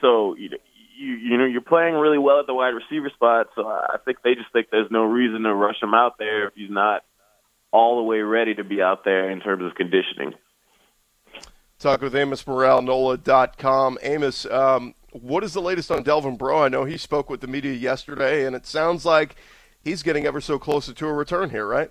[0.00, 0.50] So you
[0.98, 3.48] you know you're playing really well at the wide receiver spot.
[3.54, 6.54] So I think they just think there's no reason to rush him out there if
[6.54, 7.02] he's not
[7.72, 10.34] all the way ready to be out there in terms of conditioning.
[11.78, 13.98] Talk with Amos Morale, NOLA.com.
[14.02, 16.62] Amos, um, what is the latest on Delvin Breaux?
[16.62, 19.36] I know he spoke with the media yesterday, and it sounds like
[19.82, 21.90] he's getting ever so closer to a return here, right?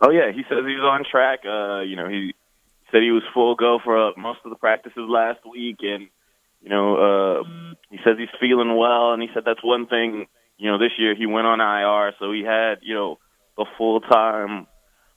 [0.00, 1.40] Oh yeah, he says he's on track.
[1.44, 2.34] Uh, you know, he
[2.90, 6.08] said he was full go for uh, most of the practices last week, and
[6.62, 10.26] you know, uh, he says he's feeling well, and he said that's one thing.
[10.56, 13.18] You know, this year he went on IR, so he had you know
[13.56, 14.66] the full time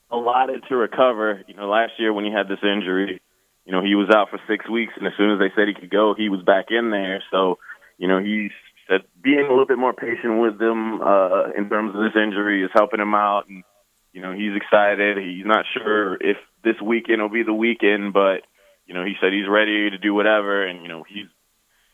[0.09, 1.43] allotted to recover.
[1.47, 3.21] You know, last year when he had this injury,
[3.67, 5.75] you know, he was out for six weeks, and as soon as they said he
[5.75, 7.21] could go, he was back in there.
[7.29, 7.59] So,
[7.97, 8.47] you know, he
[8.87, 12.63] said being a little bit more patient with them uh, in terms of this injury
[12.63, 13.65] is helping him out, and
[14.13, 15.17] you know, he's excited.
[15.17, 18.47] He's not sure if this weekend will be the weekend, but
[18.87, 21.27] you know, he said he's ready to do whatever, and you know, he's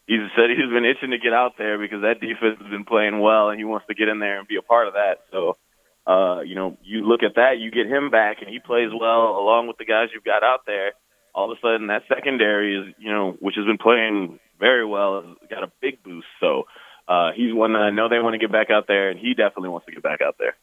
[0.06, 3.20] he's said he's been itching to get out there because that defense has been playing
[3.20, 5.26] well, and he wants to get in there and be a part of that.
[5.32, 5.58] So,
[6.06, 9.42] uh, you know, you look at that, you get him back, and he plays well
[9.42, 10.94] along with the guys you've got out there.
[11.36, 15.36] All of a sudden, that secondary is, you know, which has been playing very well,
[15.50, 16.28] got a big boost.
[16.40, 16.64] So,
[17.08, 19.34] uh, he's one that I know they want to get back out there, and he
[19.34, 20.56] definitely wants to get back out there.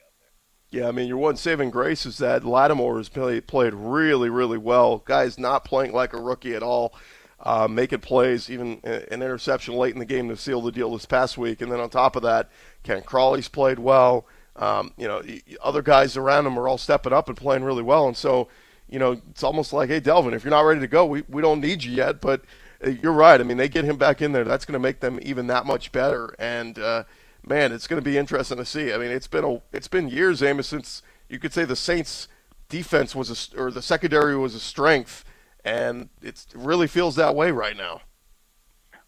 [0.71, 4.59] Yeah, I mean, your one saving grace is that Lattimore has played, played really, really
[4.59, 4.99] well.
[4.99, 6.95] Guy's not playing like a rookie at all
[7.43, 11.07] uh, making plays, even an interception late in the game to seal the deal this
[11.07, 11.61] past week.
[11.61, 12.51] And then on top of that,
[12.83, 14.27] Ken Crawley's played well.
[14.57, 15.23] Um, you know,
[15.63, 18.07] other guys around him are all stepping up and playing really well.
[18.07, 18.49] And so,
[18.91, 21.43] you know, it's almost like, hey, Delvin, if you're not ready to go, we, we
[21.43, 22.21] don't need you yet.
[22.21, 22.43] But
[22.85, 23.41] uh, you're right.
[23.41, 24.45] I mean, they get him back in there.
[24.45, 26.35] That's going to make them even that much better.
[26.39, 27.05] And, uh,
[27.47, 28.93] man, it's going to be interesting to see.
[28.93, 32.29] I mean, it's been a, it's been years, Amos, since you could say the Saints
[32.69, 35.25] defense was a, or the secondary was a strength
[35.65, 38.01] and it really feels that way right now.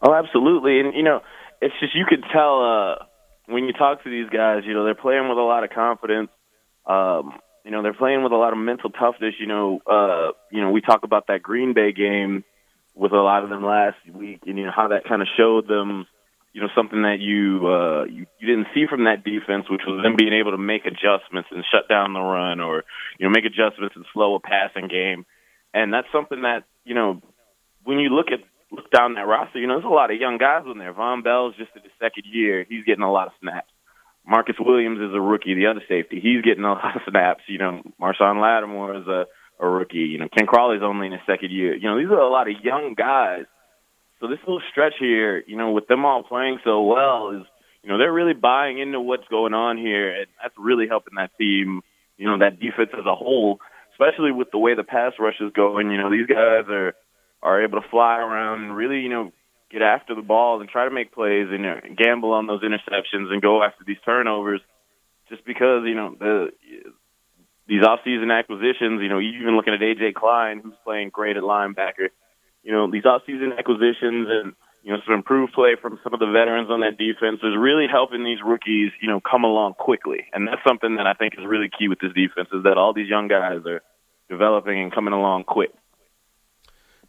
[0.00, 1.20] Oh, absolutely, and you know,
[1.60, 3.04] it's just you could tell uh,
[3.46, 4.62] when you talk to these guys.
[4.66, 6.30] You know, they're playing with a lot of confidence.
[6.86, 9.34] Um, you know, they're playing with a lot of mental toughness.
[9.38, 12.44] You know, uh, you know, we talk about that Green Bay game
[12.94, 15.66] with a lot of them last week, and you know how that kind of showed
[15.66, 16.06] them,
[16.52, 20.02] you know, something that you, uh, you you didn't see from that defense, which was
[20.02, 22.84] them being able to make adjustments and shut down the run, or
[23.18, 25.24] you know, make adjustments and slow a passing game
[25.74, 27.20] and that's something that you know
[27.84, 30.38] when you look at look down that roster, you know there's a lot of young
[30.38, 30.92] guys in there.
[30.92, 33.71] Vonn Bell's just in his second year; he's getting a lot of snaps.
[34.26, 36.20] Marcus Williams is a rookie, the other safety.
[36.20, 37.42] He's getting a lot of snaps.
[37.48, 39.26] You know, Marshon Lattimore is a,
[39.60, 40.08] a rookie.
[40.10, 41.74] You know, Ken Crawley's only in his second year.
[41.74, 43.44] You know, these are a lot of young guys.
[44.20, 47.46] So this little stretch here, you know, with them all playing so well, is
[47.82, 51.36] you know they're really buying into what's going on here, and that's really helping that
[51.36, 51.82] team.
[52.16, 53.58] You know, that defense as a whole
[53.92, 55.90] especially with the way the pass rush is going.
[55.90, 56.94] You know, these guys are
[57.42, 59.32] are able to fly around and really, you know,
[59.72, 62.62] get after the ball and try to make plays and you know, gamble on those
[62.62, 64.60] interceptions and go after these turnovers.
[65.28, 66.50] Just because you know the
[67.66, 72.10] these off-season acquisitions, you know, even looking at AJ Klein, who's playing great at linebacker.
[72.62, 74.52] You know, these off-season acquisitions and
[74.82, 77.86] you know some improved play from some of the veterans on that defense is really
[77.90, 80.26] helping these rookies, you know, come along quickly.
[80.32, 82.92] And that's something that I think is really key with this defense is that all
[82.92, 83.80] these young guys are
[84.28, 85.70] developing and coming along quick.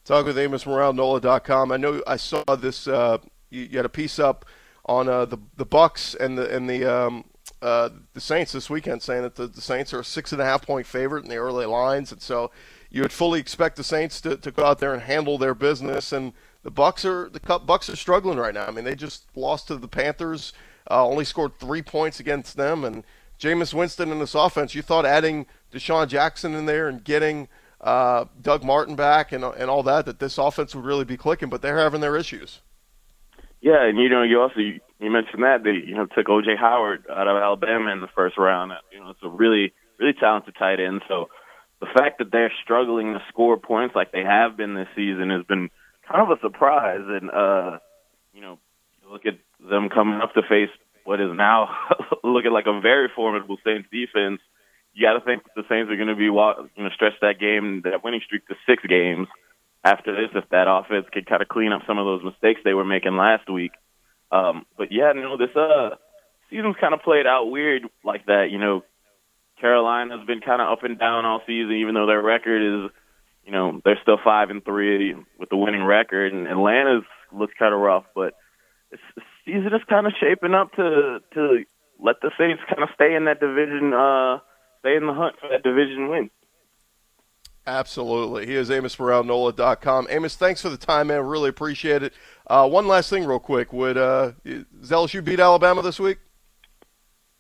[0.06, 1.72] Talk with Amos Morale, NOLA.com.
[1.72, 2.88] I know I saw this.
[2.88, 4.46] Uh, you, you, had a piece up
[4.86, 7.24] on uh, the the Bucks and the and the um,
[7.62, 10.46] uh, the Saints this weekend, saying that the, the Saints are a six and a
[10.46, 12.52] half point favorite in the early lines, and so
[12.90, 16.12] you would fully expect the Saints to, to go out there and handle their business.
[16.12, 16.34] And
[16.64, 18.66] the Bucks are the Bucks are struggling right now.
[18.66, 20.52] I mean, they just lost to the Panthers
[20.92, 22.84] uh, only scored three points against them.
[22.84, 23.04] And
[23.40, 27.48] Jameis Winston in this offense, you thought adding DeSean Jackson in there and getting
[27.84, 31.50] uh, Doug Martin back and, and all that, that this offense would really be clicking,
[31.50, 32.62] but they're having their issues.
[33.62, 37.06] Yeah, and you know, you also you, mentioned that they you know took OJ Howard
[37.10, 38.72] out of Alabama in the first round.
[38.92, 41.02] You know, it's a really really talented tight end.
[41.08, 41.30] So
[41.80, 45.46] the fact that they're struggling to score points like they have been this season has
[45.46, 45.70] been
[46.10, 47.04] kind of a surprise.
[47.06, 47.80] And uh,
[48.34, 48.60] you know,
[49.10, 50.70] look at them coming up to face
[51.06, 51.70] what is now
[52.24, 54.40] looking like a very formidable Saints defense.
[54.94, 57.82] You got to think the Saints are going to be you know stretch that game
[57.84, 59.28] that winning streak to six games
[59.84, 62.74] after this if that offense could kind of clean up some of those mistakes they
[62.74, 63.72] were making last week.
[64.32, 65.96] Um, but yeah, know, this uh
[66.50, 68.48] season's kind of played out weird like that.
[68.52, 68.84] You know,
[69.60, 72.92] Carolina's been kind of up and down all season, even though their record is,
[73.46, 77.74] you know, they're still five and three with the winning record, and Atlanta's looks kind
[77.74, 78.06] of rough.
[78.16, 78.34] But
[78.92, 79.00] this
[79.46, 81.64] season is kind of shaping up to to
[82.00, 84.40] let the Saints kind of stay in that division, uh,
[84.84, 86.30] stay in the hunt for that division win.
[87.66, 88.46] Absolutely.
[88.46, 90.08] He is Amos Morale, NOLA.com.
[90.10, 91.22] Amos, thanks for the time, man.
[91.22, 92.14] Really appreciate it.
[92.46, 93.72] Uh, one last thing, real quick.
[93.72, 96.18] Would uh, LSU beat Alabama this week?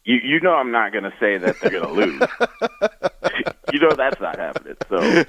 [0.05, 2.21] You, you know I'm not going to say that they're going to lose.
[3.73, 4.75] you know that's not happening.
[4.89, 5.25] So,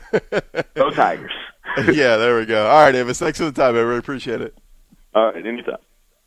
[0.74, 1.32] go Tigers.
[1.92, 2.68] yeah, there we go.
[2.68, 3.18] All right, Amos.
[3.18, 3.74] Thanks for the time.
[3.74, 4.56] I really appreciate it.
[5.12, 5.78] All right, anytime.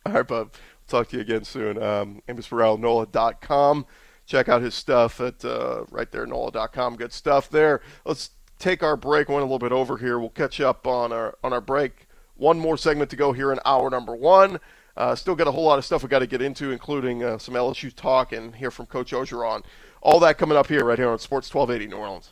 [0.04, 0.52] All right, bub.
[0.52, 1.82] We'll talk to you again soon.
[1.82, 3.86] Um, Amos Morale, NOLA.com.
[4.28, 6.96] Check out his stuff at uh, right there, NOLA.com.
[6.96, 7.80] Good stuff there.
[8.04, 9.30] Let's take our break.
[9.30, 10.18] Went a little bit over here.
[10.18, 12.06] We'll catch up on our on our break.
[12.36, 14.60] One more segment to go here in hour number one.
[14.98, 17.38] Uh, still got a whole lot of stuff we got to get into, including uh,
[17.38, 19.64] some LSU talk and hear from Coach Orgeron.
[20.02, 22.30] All that coming up here right here on Sports 1280 New Orleans.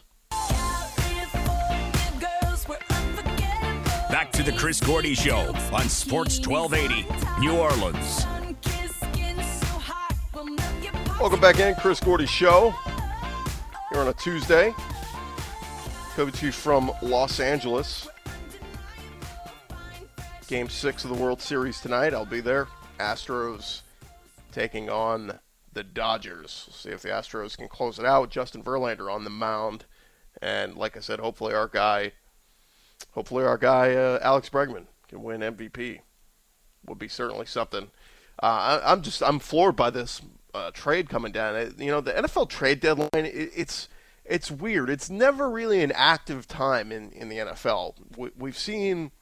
[4.10, 8.26] Back to the Chris Gordy Show on Sports 1280 New Orleans.
[11.18, 12.74] Welcome back in, Chris Gordy Show.
[13.90, 14.74] Here on a Tuesday.
[16.14, 18.06] Coming to you from Los Angeles.
[20.46, 22.12] Game six of the World Series tonight.
[22.12, 22.68] I'll be there.
[23.00, 23.80] Astros
[24.52, 25.38] taking on
[25.72, 26.64] the Dodgers.
[26.66, 28.30] We'll see if the Astros can close it out.
[28.30, 29.86] Justin Verlander on the mound,
[30.42, 32.12] and like I said, hopefully our guy,
[33.12, 36.00] hopefully our guy uh, Alex Bregman can win MVP.
[36.86, 37.90] Would be certainly something.
[38.42, 40.20] Uh, I, am just I'm floored by this
[40.56, 41.74] uh, trade coming down.
[41.78, 43.10] You know, the NFL trade deadline.
[43.12, 43.88] It, it's
[44.28, 44.90] it's weird.
[44.90, 47.94] It's never really an active time in, in the NFL.
[48.16, 49.12] We, have seen,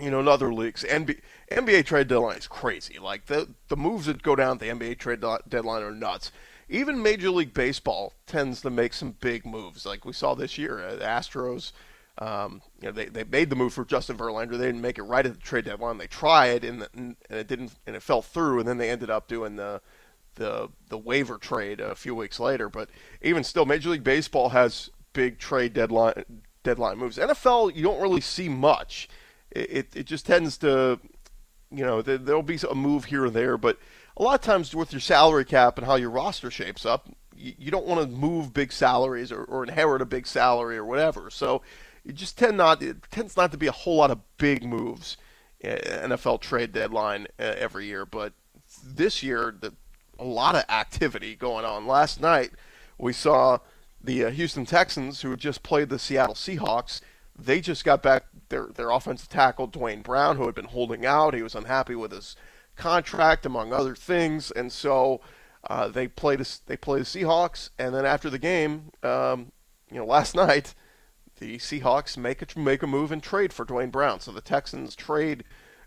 [0.00, 1.20] you know, in other leagues, NBA,
[1.50, 2.98] NBA trade deadline is crazy.
[2.98, 6.32] Like the the moves that go down at the NBA trade deadline are nuts.
[6.68, 10.82] Even Major League Baseball tends to make some big moves, like we saw this year.
[10.82, 11.72] Uh, the Astros,
[12.18, 14.52] um, you know, they, they made the move for Justin Verlander.
[14.52, 15.98] They didn't make it right at the trade deadline.
[15.98, 18.60] They tried, and, and it didn't, and it fell through.
[18.60, 19.82] And then they ended up doing the
[20.36, 22.68] the the waiver trade a few weeks later.
[22.68, 26.24] But even still, Major League Baseball has big trade deadline
[26.62, 27.18] deadline moves.
[27.18, 29.08] NFL, you don't really see much.
[29.50, 31.00] It it, it just tends to,
[31.70, 33.78] you know, there, there'll be a move here or there, but
[34.16, 37.54] a lot of times with your salary cap and how your roster shapes up, you,
[37.58, 41.30] you don't want to move big salaries or, or inherit a big salary or whatever.
[41.30, 41.62] So
[42.04, 45.16] you just tend not it tends not to be a whole lot of big moves.
[45.62, 48.32] NFL trade deadline uh, every year, but
[48.84, 49.72] this year the
[50.22, 51.86] a lot of activity going on.
[51.86, 52.52] Last night,
[52.96, 53.58] we saw
[54.02, 57.00] the uh, Houston Texans, who just played the Seattle Seahawks.
[57.36, 61.34] They just got back their their offensive tackle Duane Brown, who had been holding out.
[61.34, 62.36] He was unhappy with his
[62.76, 65.20] contract, among other things, and so
[65.68, 67.70] uh, they played a, they played the Seahawks.
[67.78, 69.50] And then after the game, um,
[69.90, 70.74] you know, last night,
[71.40, 74.20] the Seahawks make a make a move and trade for Duane Brown.
[74.20, 75.42] So the Texans trade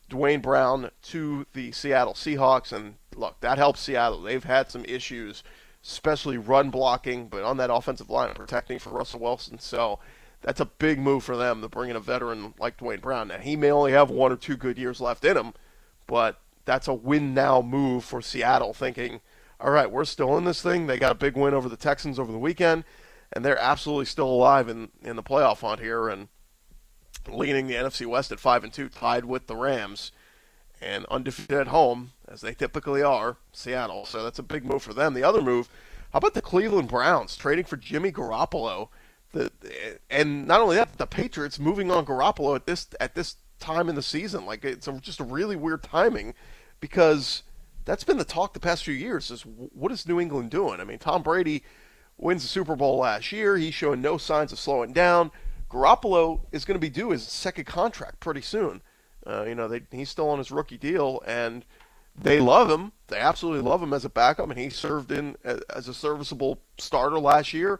[0.09, 4.21] Duane Brown to the Seattle Seahawks, and look, that helps Seattle.
[4.21, 5.43] They've had some issues,
[5.83, 9.59] especially run blocking, but on that offensive line, protecting for Russell Wilson.
[9.59, 9.99] So
[10.41, 13.29] that's a big move for them to bring in a veteran like Duane Brown.
[13.29, 15.53] Now, he may only have one or two good years left in him,
[16.07, 19.21] but that's a win now move for Seattle, thinking,
[19.59, 20.87] all right, we're still in this thing.
[20.87, 22.83] They got a big win over the Texans over the weekend,
[23.33, 26.27] and they're absolutely still alive in, in the playoff hunt here and
[27.27, 30.11] leading the NFC West at 5 and 2, tied with the Rams
[30.81, 34.05] and undefeated at home, as they typically are, Seattle.
[34.05, 35.13] So that's a big move for them.
[35.13, 35.69] The other move,
[36.11, 38.89] how about the Cleveland Browns trading for Jimmy Garoppolo?
[39.31, 39.51] The,
[40.09, 43.95] and not only that, the Patriots moving on Garoppolo at this at this time in
[43.95, 44.45] the season.
[44.45, 46.33] Like it's a, just a really weird timing
[46.79, 47.43] because
[47.85, 49.31] that's been the talk the past few years.
[49.31, 50.79] Is what is New England doing?
[50.79, 51.63] I mean, Tom Brady
[52.17, 53.57] wins the Super Bowl last year.
[53.57, 55.31] He's showing no signs of slowing down.
[55.69, 58.81] Garoppolo is going to be due his second contract pretty soon.
[59.25, 61.65] Uh, you know, they, he's still on his rookie deal, and
[62.15, 62.91] they love him.
[63.07, 67.19] They absolutely love him as a backup, and he served in as a serviceable starter
[67.19, 67.79] last year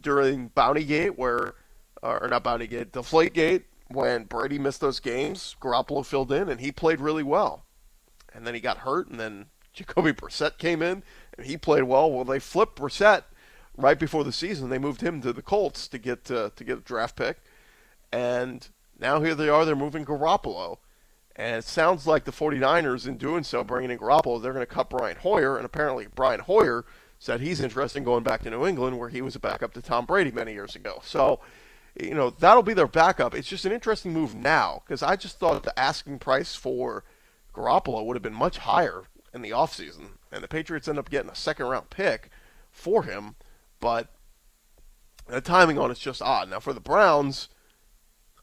[0.00, 1.54] during Bounty Gate, where
[2.02, 5.56] or not Bounty Gate, Deflate Gate, when Brady missed those games.
[5.60, 7.64] Garoppolo filled in, and he played really well.
[8.34, 11.02] And then he got hurt, and then Jacoby Brissett came in,
[11.36, 12.10] and he played well.
[12.10, 13.24] Well, they flipped Brissett
[13.76, 14.68] right before the season.
[14.68, 17.38] They moved him to the Colts to get uh, to get a draft pick,
[18.12, 18.68] and
[18.98, 19.64] now here they are.
[19.64, 20.78] They're moving Garoppolo.
[21.34, 24.74] And it sounds like the 49ers, in doing so, bringing in Garoppolo, they're going to
[24.74, 25.56] cut Brian Hoyer.
[25.56, 26.84] And apparently, Brian Hoyer
[27.18, 29.80] said he's interested in going back to New England, where he was a backup to
[29.80, 31.00] Tom Brady many years ago.
[31.04, 31.40] So,
[31.98, 33.34] you know, that'll be their backup.
[33.34, 37.04] It's just an interesting move now because I just thought the asking price for
[37.54, 40.18] Garoppolo would have been much higher in the offseason.
[40.30, 42.28] And the Patriots end up getting a second round pick
[42.70, 43.36] for him.
[43.80, 44.08] But
[45.28, 46.50] the timing on it's just odd.
[46.50, 47.48] Now, for the Browns,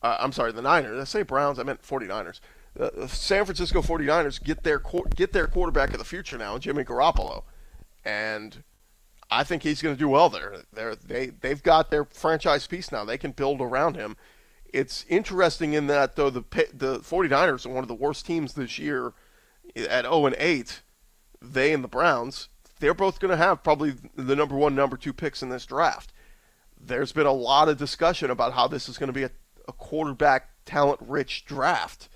[0.01, 2.39] uh, I'm sorry, the Niners, I say Browns, I meant 49ers
[2.75, 4.81] the San Francisco 49ers get their
[5.15, 7.43] get their quarterback of the future now, Jimmy Garoppolo,
[8.05, 8.63] and
[9.29, 10.63] I think he's going to do well there.
[10.71, 13.03] They're, they they've got their franchise piece now.
[13.03, 14.15] They can build around him.
[14.71, 16.43] It's interesting in that though the
[16.73, 19.13] the 49ers are one of the worst teams this year
[19.75, 20.81] at 0 and 8.
[21.41, 25.13] They and the Browns, they're both going to have probably the number 1 number 2
[25.13, 26.11] picks in this draft.
[26.77, 29.31] There's been a lot of discussion about how this is going to be a,
[29.69, 32.09] a quarterback talent rich draft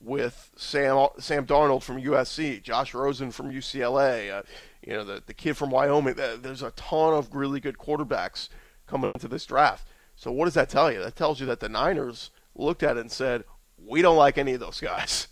[0.00, 4.42] with Sam Sam Darnold from USC, Josh Rosen from UCLA, uh,
[4.82, 6.14] you know the the kid from Wyoming.
[6.14, 8.48] There's a ton of really good quarterbacks
[8.86, 9.86] coming into this draft.
[10.16, 11.00] So what does that tell you?
[11.00, 13.44] That tells you that the Niners looked at it and said,
[13.76, 15.28] "We don't like any of those guys.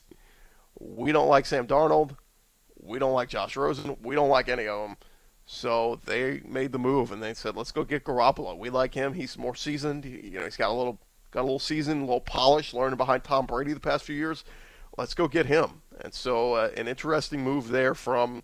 [0.79, 2.16] We don't like Sam Darnold.
[2.81, 3.97] We don't like Josh Rosen.
[4.03, 4.97] We don't like any of them."
[5.47, 8.57] So they made the move and they said, "Let's go get Garoppolo.
[8.57, 9.14] We like him.
[9.14, 10.05] He's more seasoned.
[10.05, 11.01] He, you know, he's got a little
[11.31, 14.45] got a little season, a little polish, learning behind Tom Brady the past few years.
[14.97, 15.83] Let's go get him.
[16.01, 18.43] And so, uh, an interesting move there from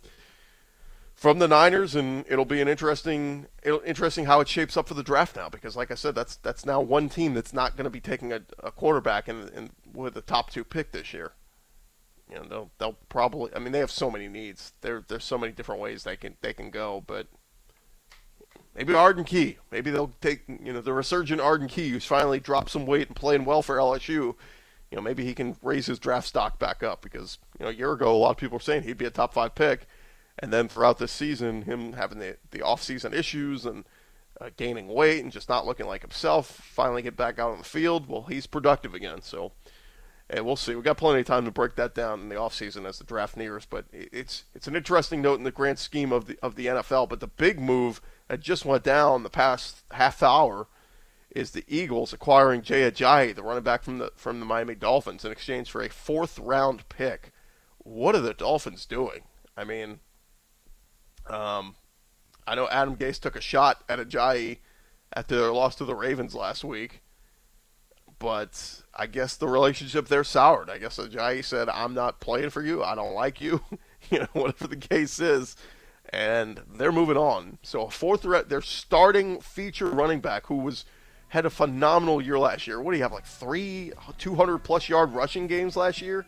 [1.15, 5.03] from the Niners, and it'll be an interesting interesting how it shapes up for the
[5.03, 5.49] draft now.
[5.49, 8.33] Because, like I said, that's that's now one team that's not going to be taking
[8.33, 11.33] a, a quarterback in, in with the top two pick this year.
[12.31, 13.51] You know, they'll they'll probably.
[13.55, 14.75] I mean, they have so many needs.
[14.83, 17.29] There there's so many different ways they can they can go, but
[18.77, 19.57] Maybe Arden Key.
[19.71, 23.17] Maybe they'll take you know the resurgent Arden Key, who's finally dropped some weight and
[23.17, 24.35] playing well for LSU.
[24.91, 27.75] You know, maybe he can raise his draft stock back up because you know a
[27.75, 29.87] year ago a lot of people were saying he'd be a top five pick,
[30.39, 33.87] and then throughout this season, him having the the off season issues and
[34.41, 37.65] uh, gaining weight and just not looking like himself, finally get back out on the
[37.65, 38.09] field.
[38.09, 39.53] Well, he's productive again, so
[40.29, 40.75] and we'll see.
[40.75, 43.37] We've got plenty of time to break that down in the offseason as the draft
[43.37, 43.65] nears.
[43.65, 47.09] But it's it's an interesting note in the grand scheme of the of the NFL.
[47.09, 50.69] But the big move that just went down the past half hour
[51.31, 55.25] is the Eagles acquiring Jay Ajayi, the running back from the from the Miami Dolphins,
[55.25, 57.33] in exchange for a fourth round pick.
[57.79, 59.23] What are the Dolphins doing?
[59.57, 60.01] I mean,
[61.27, 61.77] um,
[62.47, 64.59] I know Adam Gase took a shot at Ajayi
[65.13, 67.03] after their loss to the Ravens last week
[68.19, 70.71] but I guess the relationship there soured.
[70.71, 72.83] I guess Ajayi said, "I'm not playing for you.
[72.83, 73.63] I don't like you."
[74.11, 75.57] you know, whatever the case is,
[76.11, 77.59] and they're moving on.
[77.63, 80.85] So a fourth, re- their starting feature running back who was
[81.29, 82.81] had a phenomenal year last year.
[82.81, 86.27] What do you have like three 200 plus yard rushing games last year?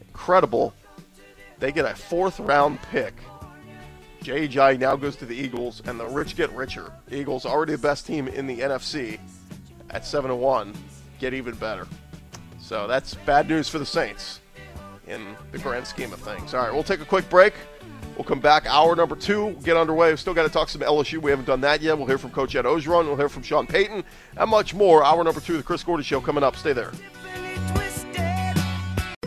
[0.00, 0.74] Incredible.
[1.58, 3.14] They get a fourth round pick.
[4.22, 6.92] JJ now goes to the Eagles, and the rich get richer.
[7.10, 9.18] Eagles already the best team in the NFC
[9.90, 10.72] at seven and one
[11.18, 11.86] get even better.
[12.60, 14.40] So that's bad news for the Saints
[15.08, 16.54] in the grand scheme of things.
[16.54, 17.54] All right, we'll take a quick break.
[18.16, 18.66] We'll come back.
[18.66, 20.10] Hour number two, get underway.
[20.10, 21.18] We've still got to talk some LSU.
[21.20, 21.96] We haven't done that yet.
[21.96, 23.06] We'll hear from Coach Ed Orgeron.
[23.06, 24.04] We'll hear from Sean Payton
[24.36, 25.02] and much more.
[25.02, 26.56] Hour number two, of the Chris Gordy Show coming up.
[26.56, 26.92] Stay there.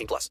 [0.00, 0.28] 18 plus.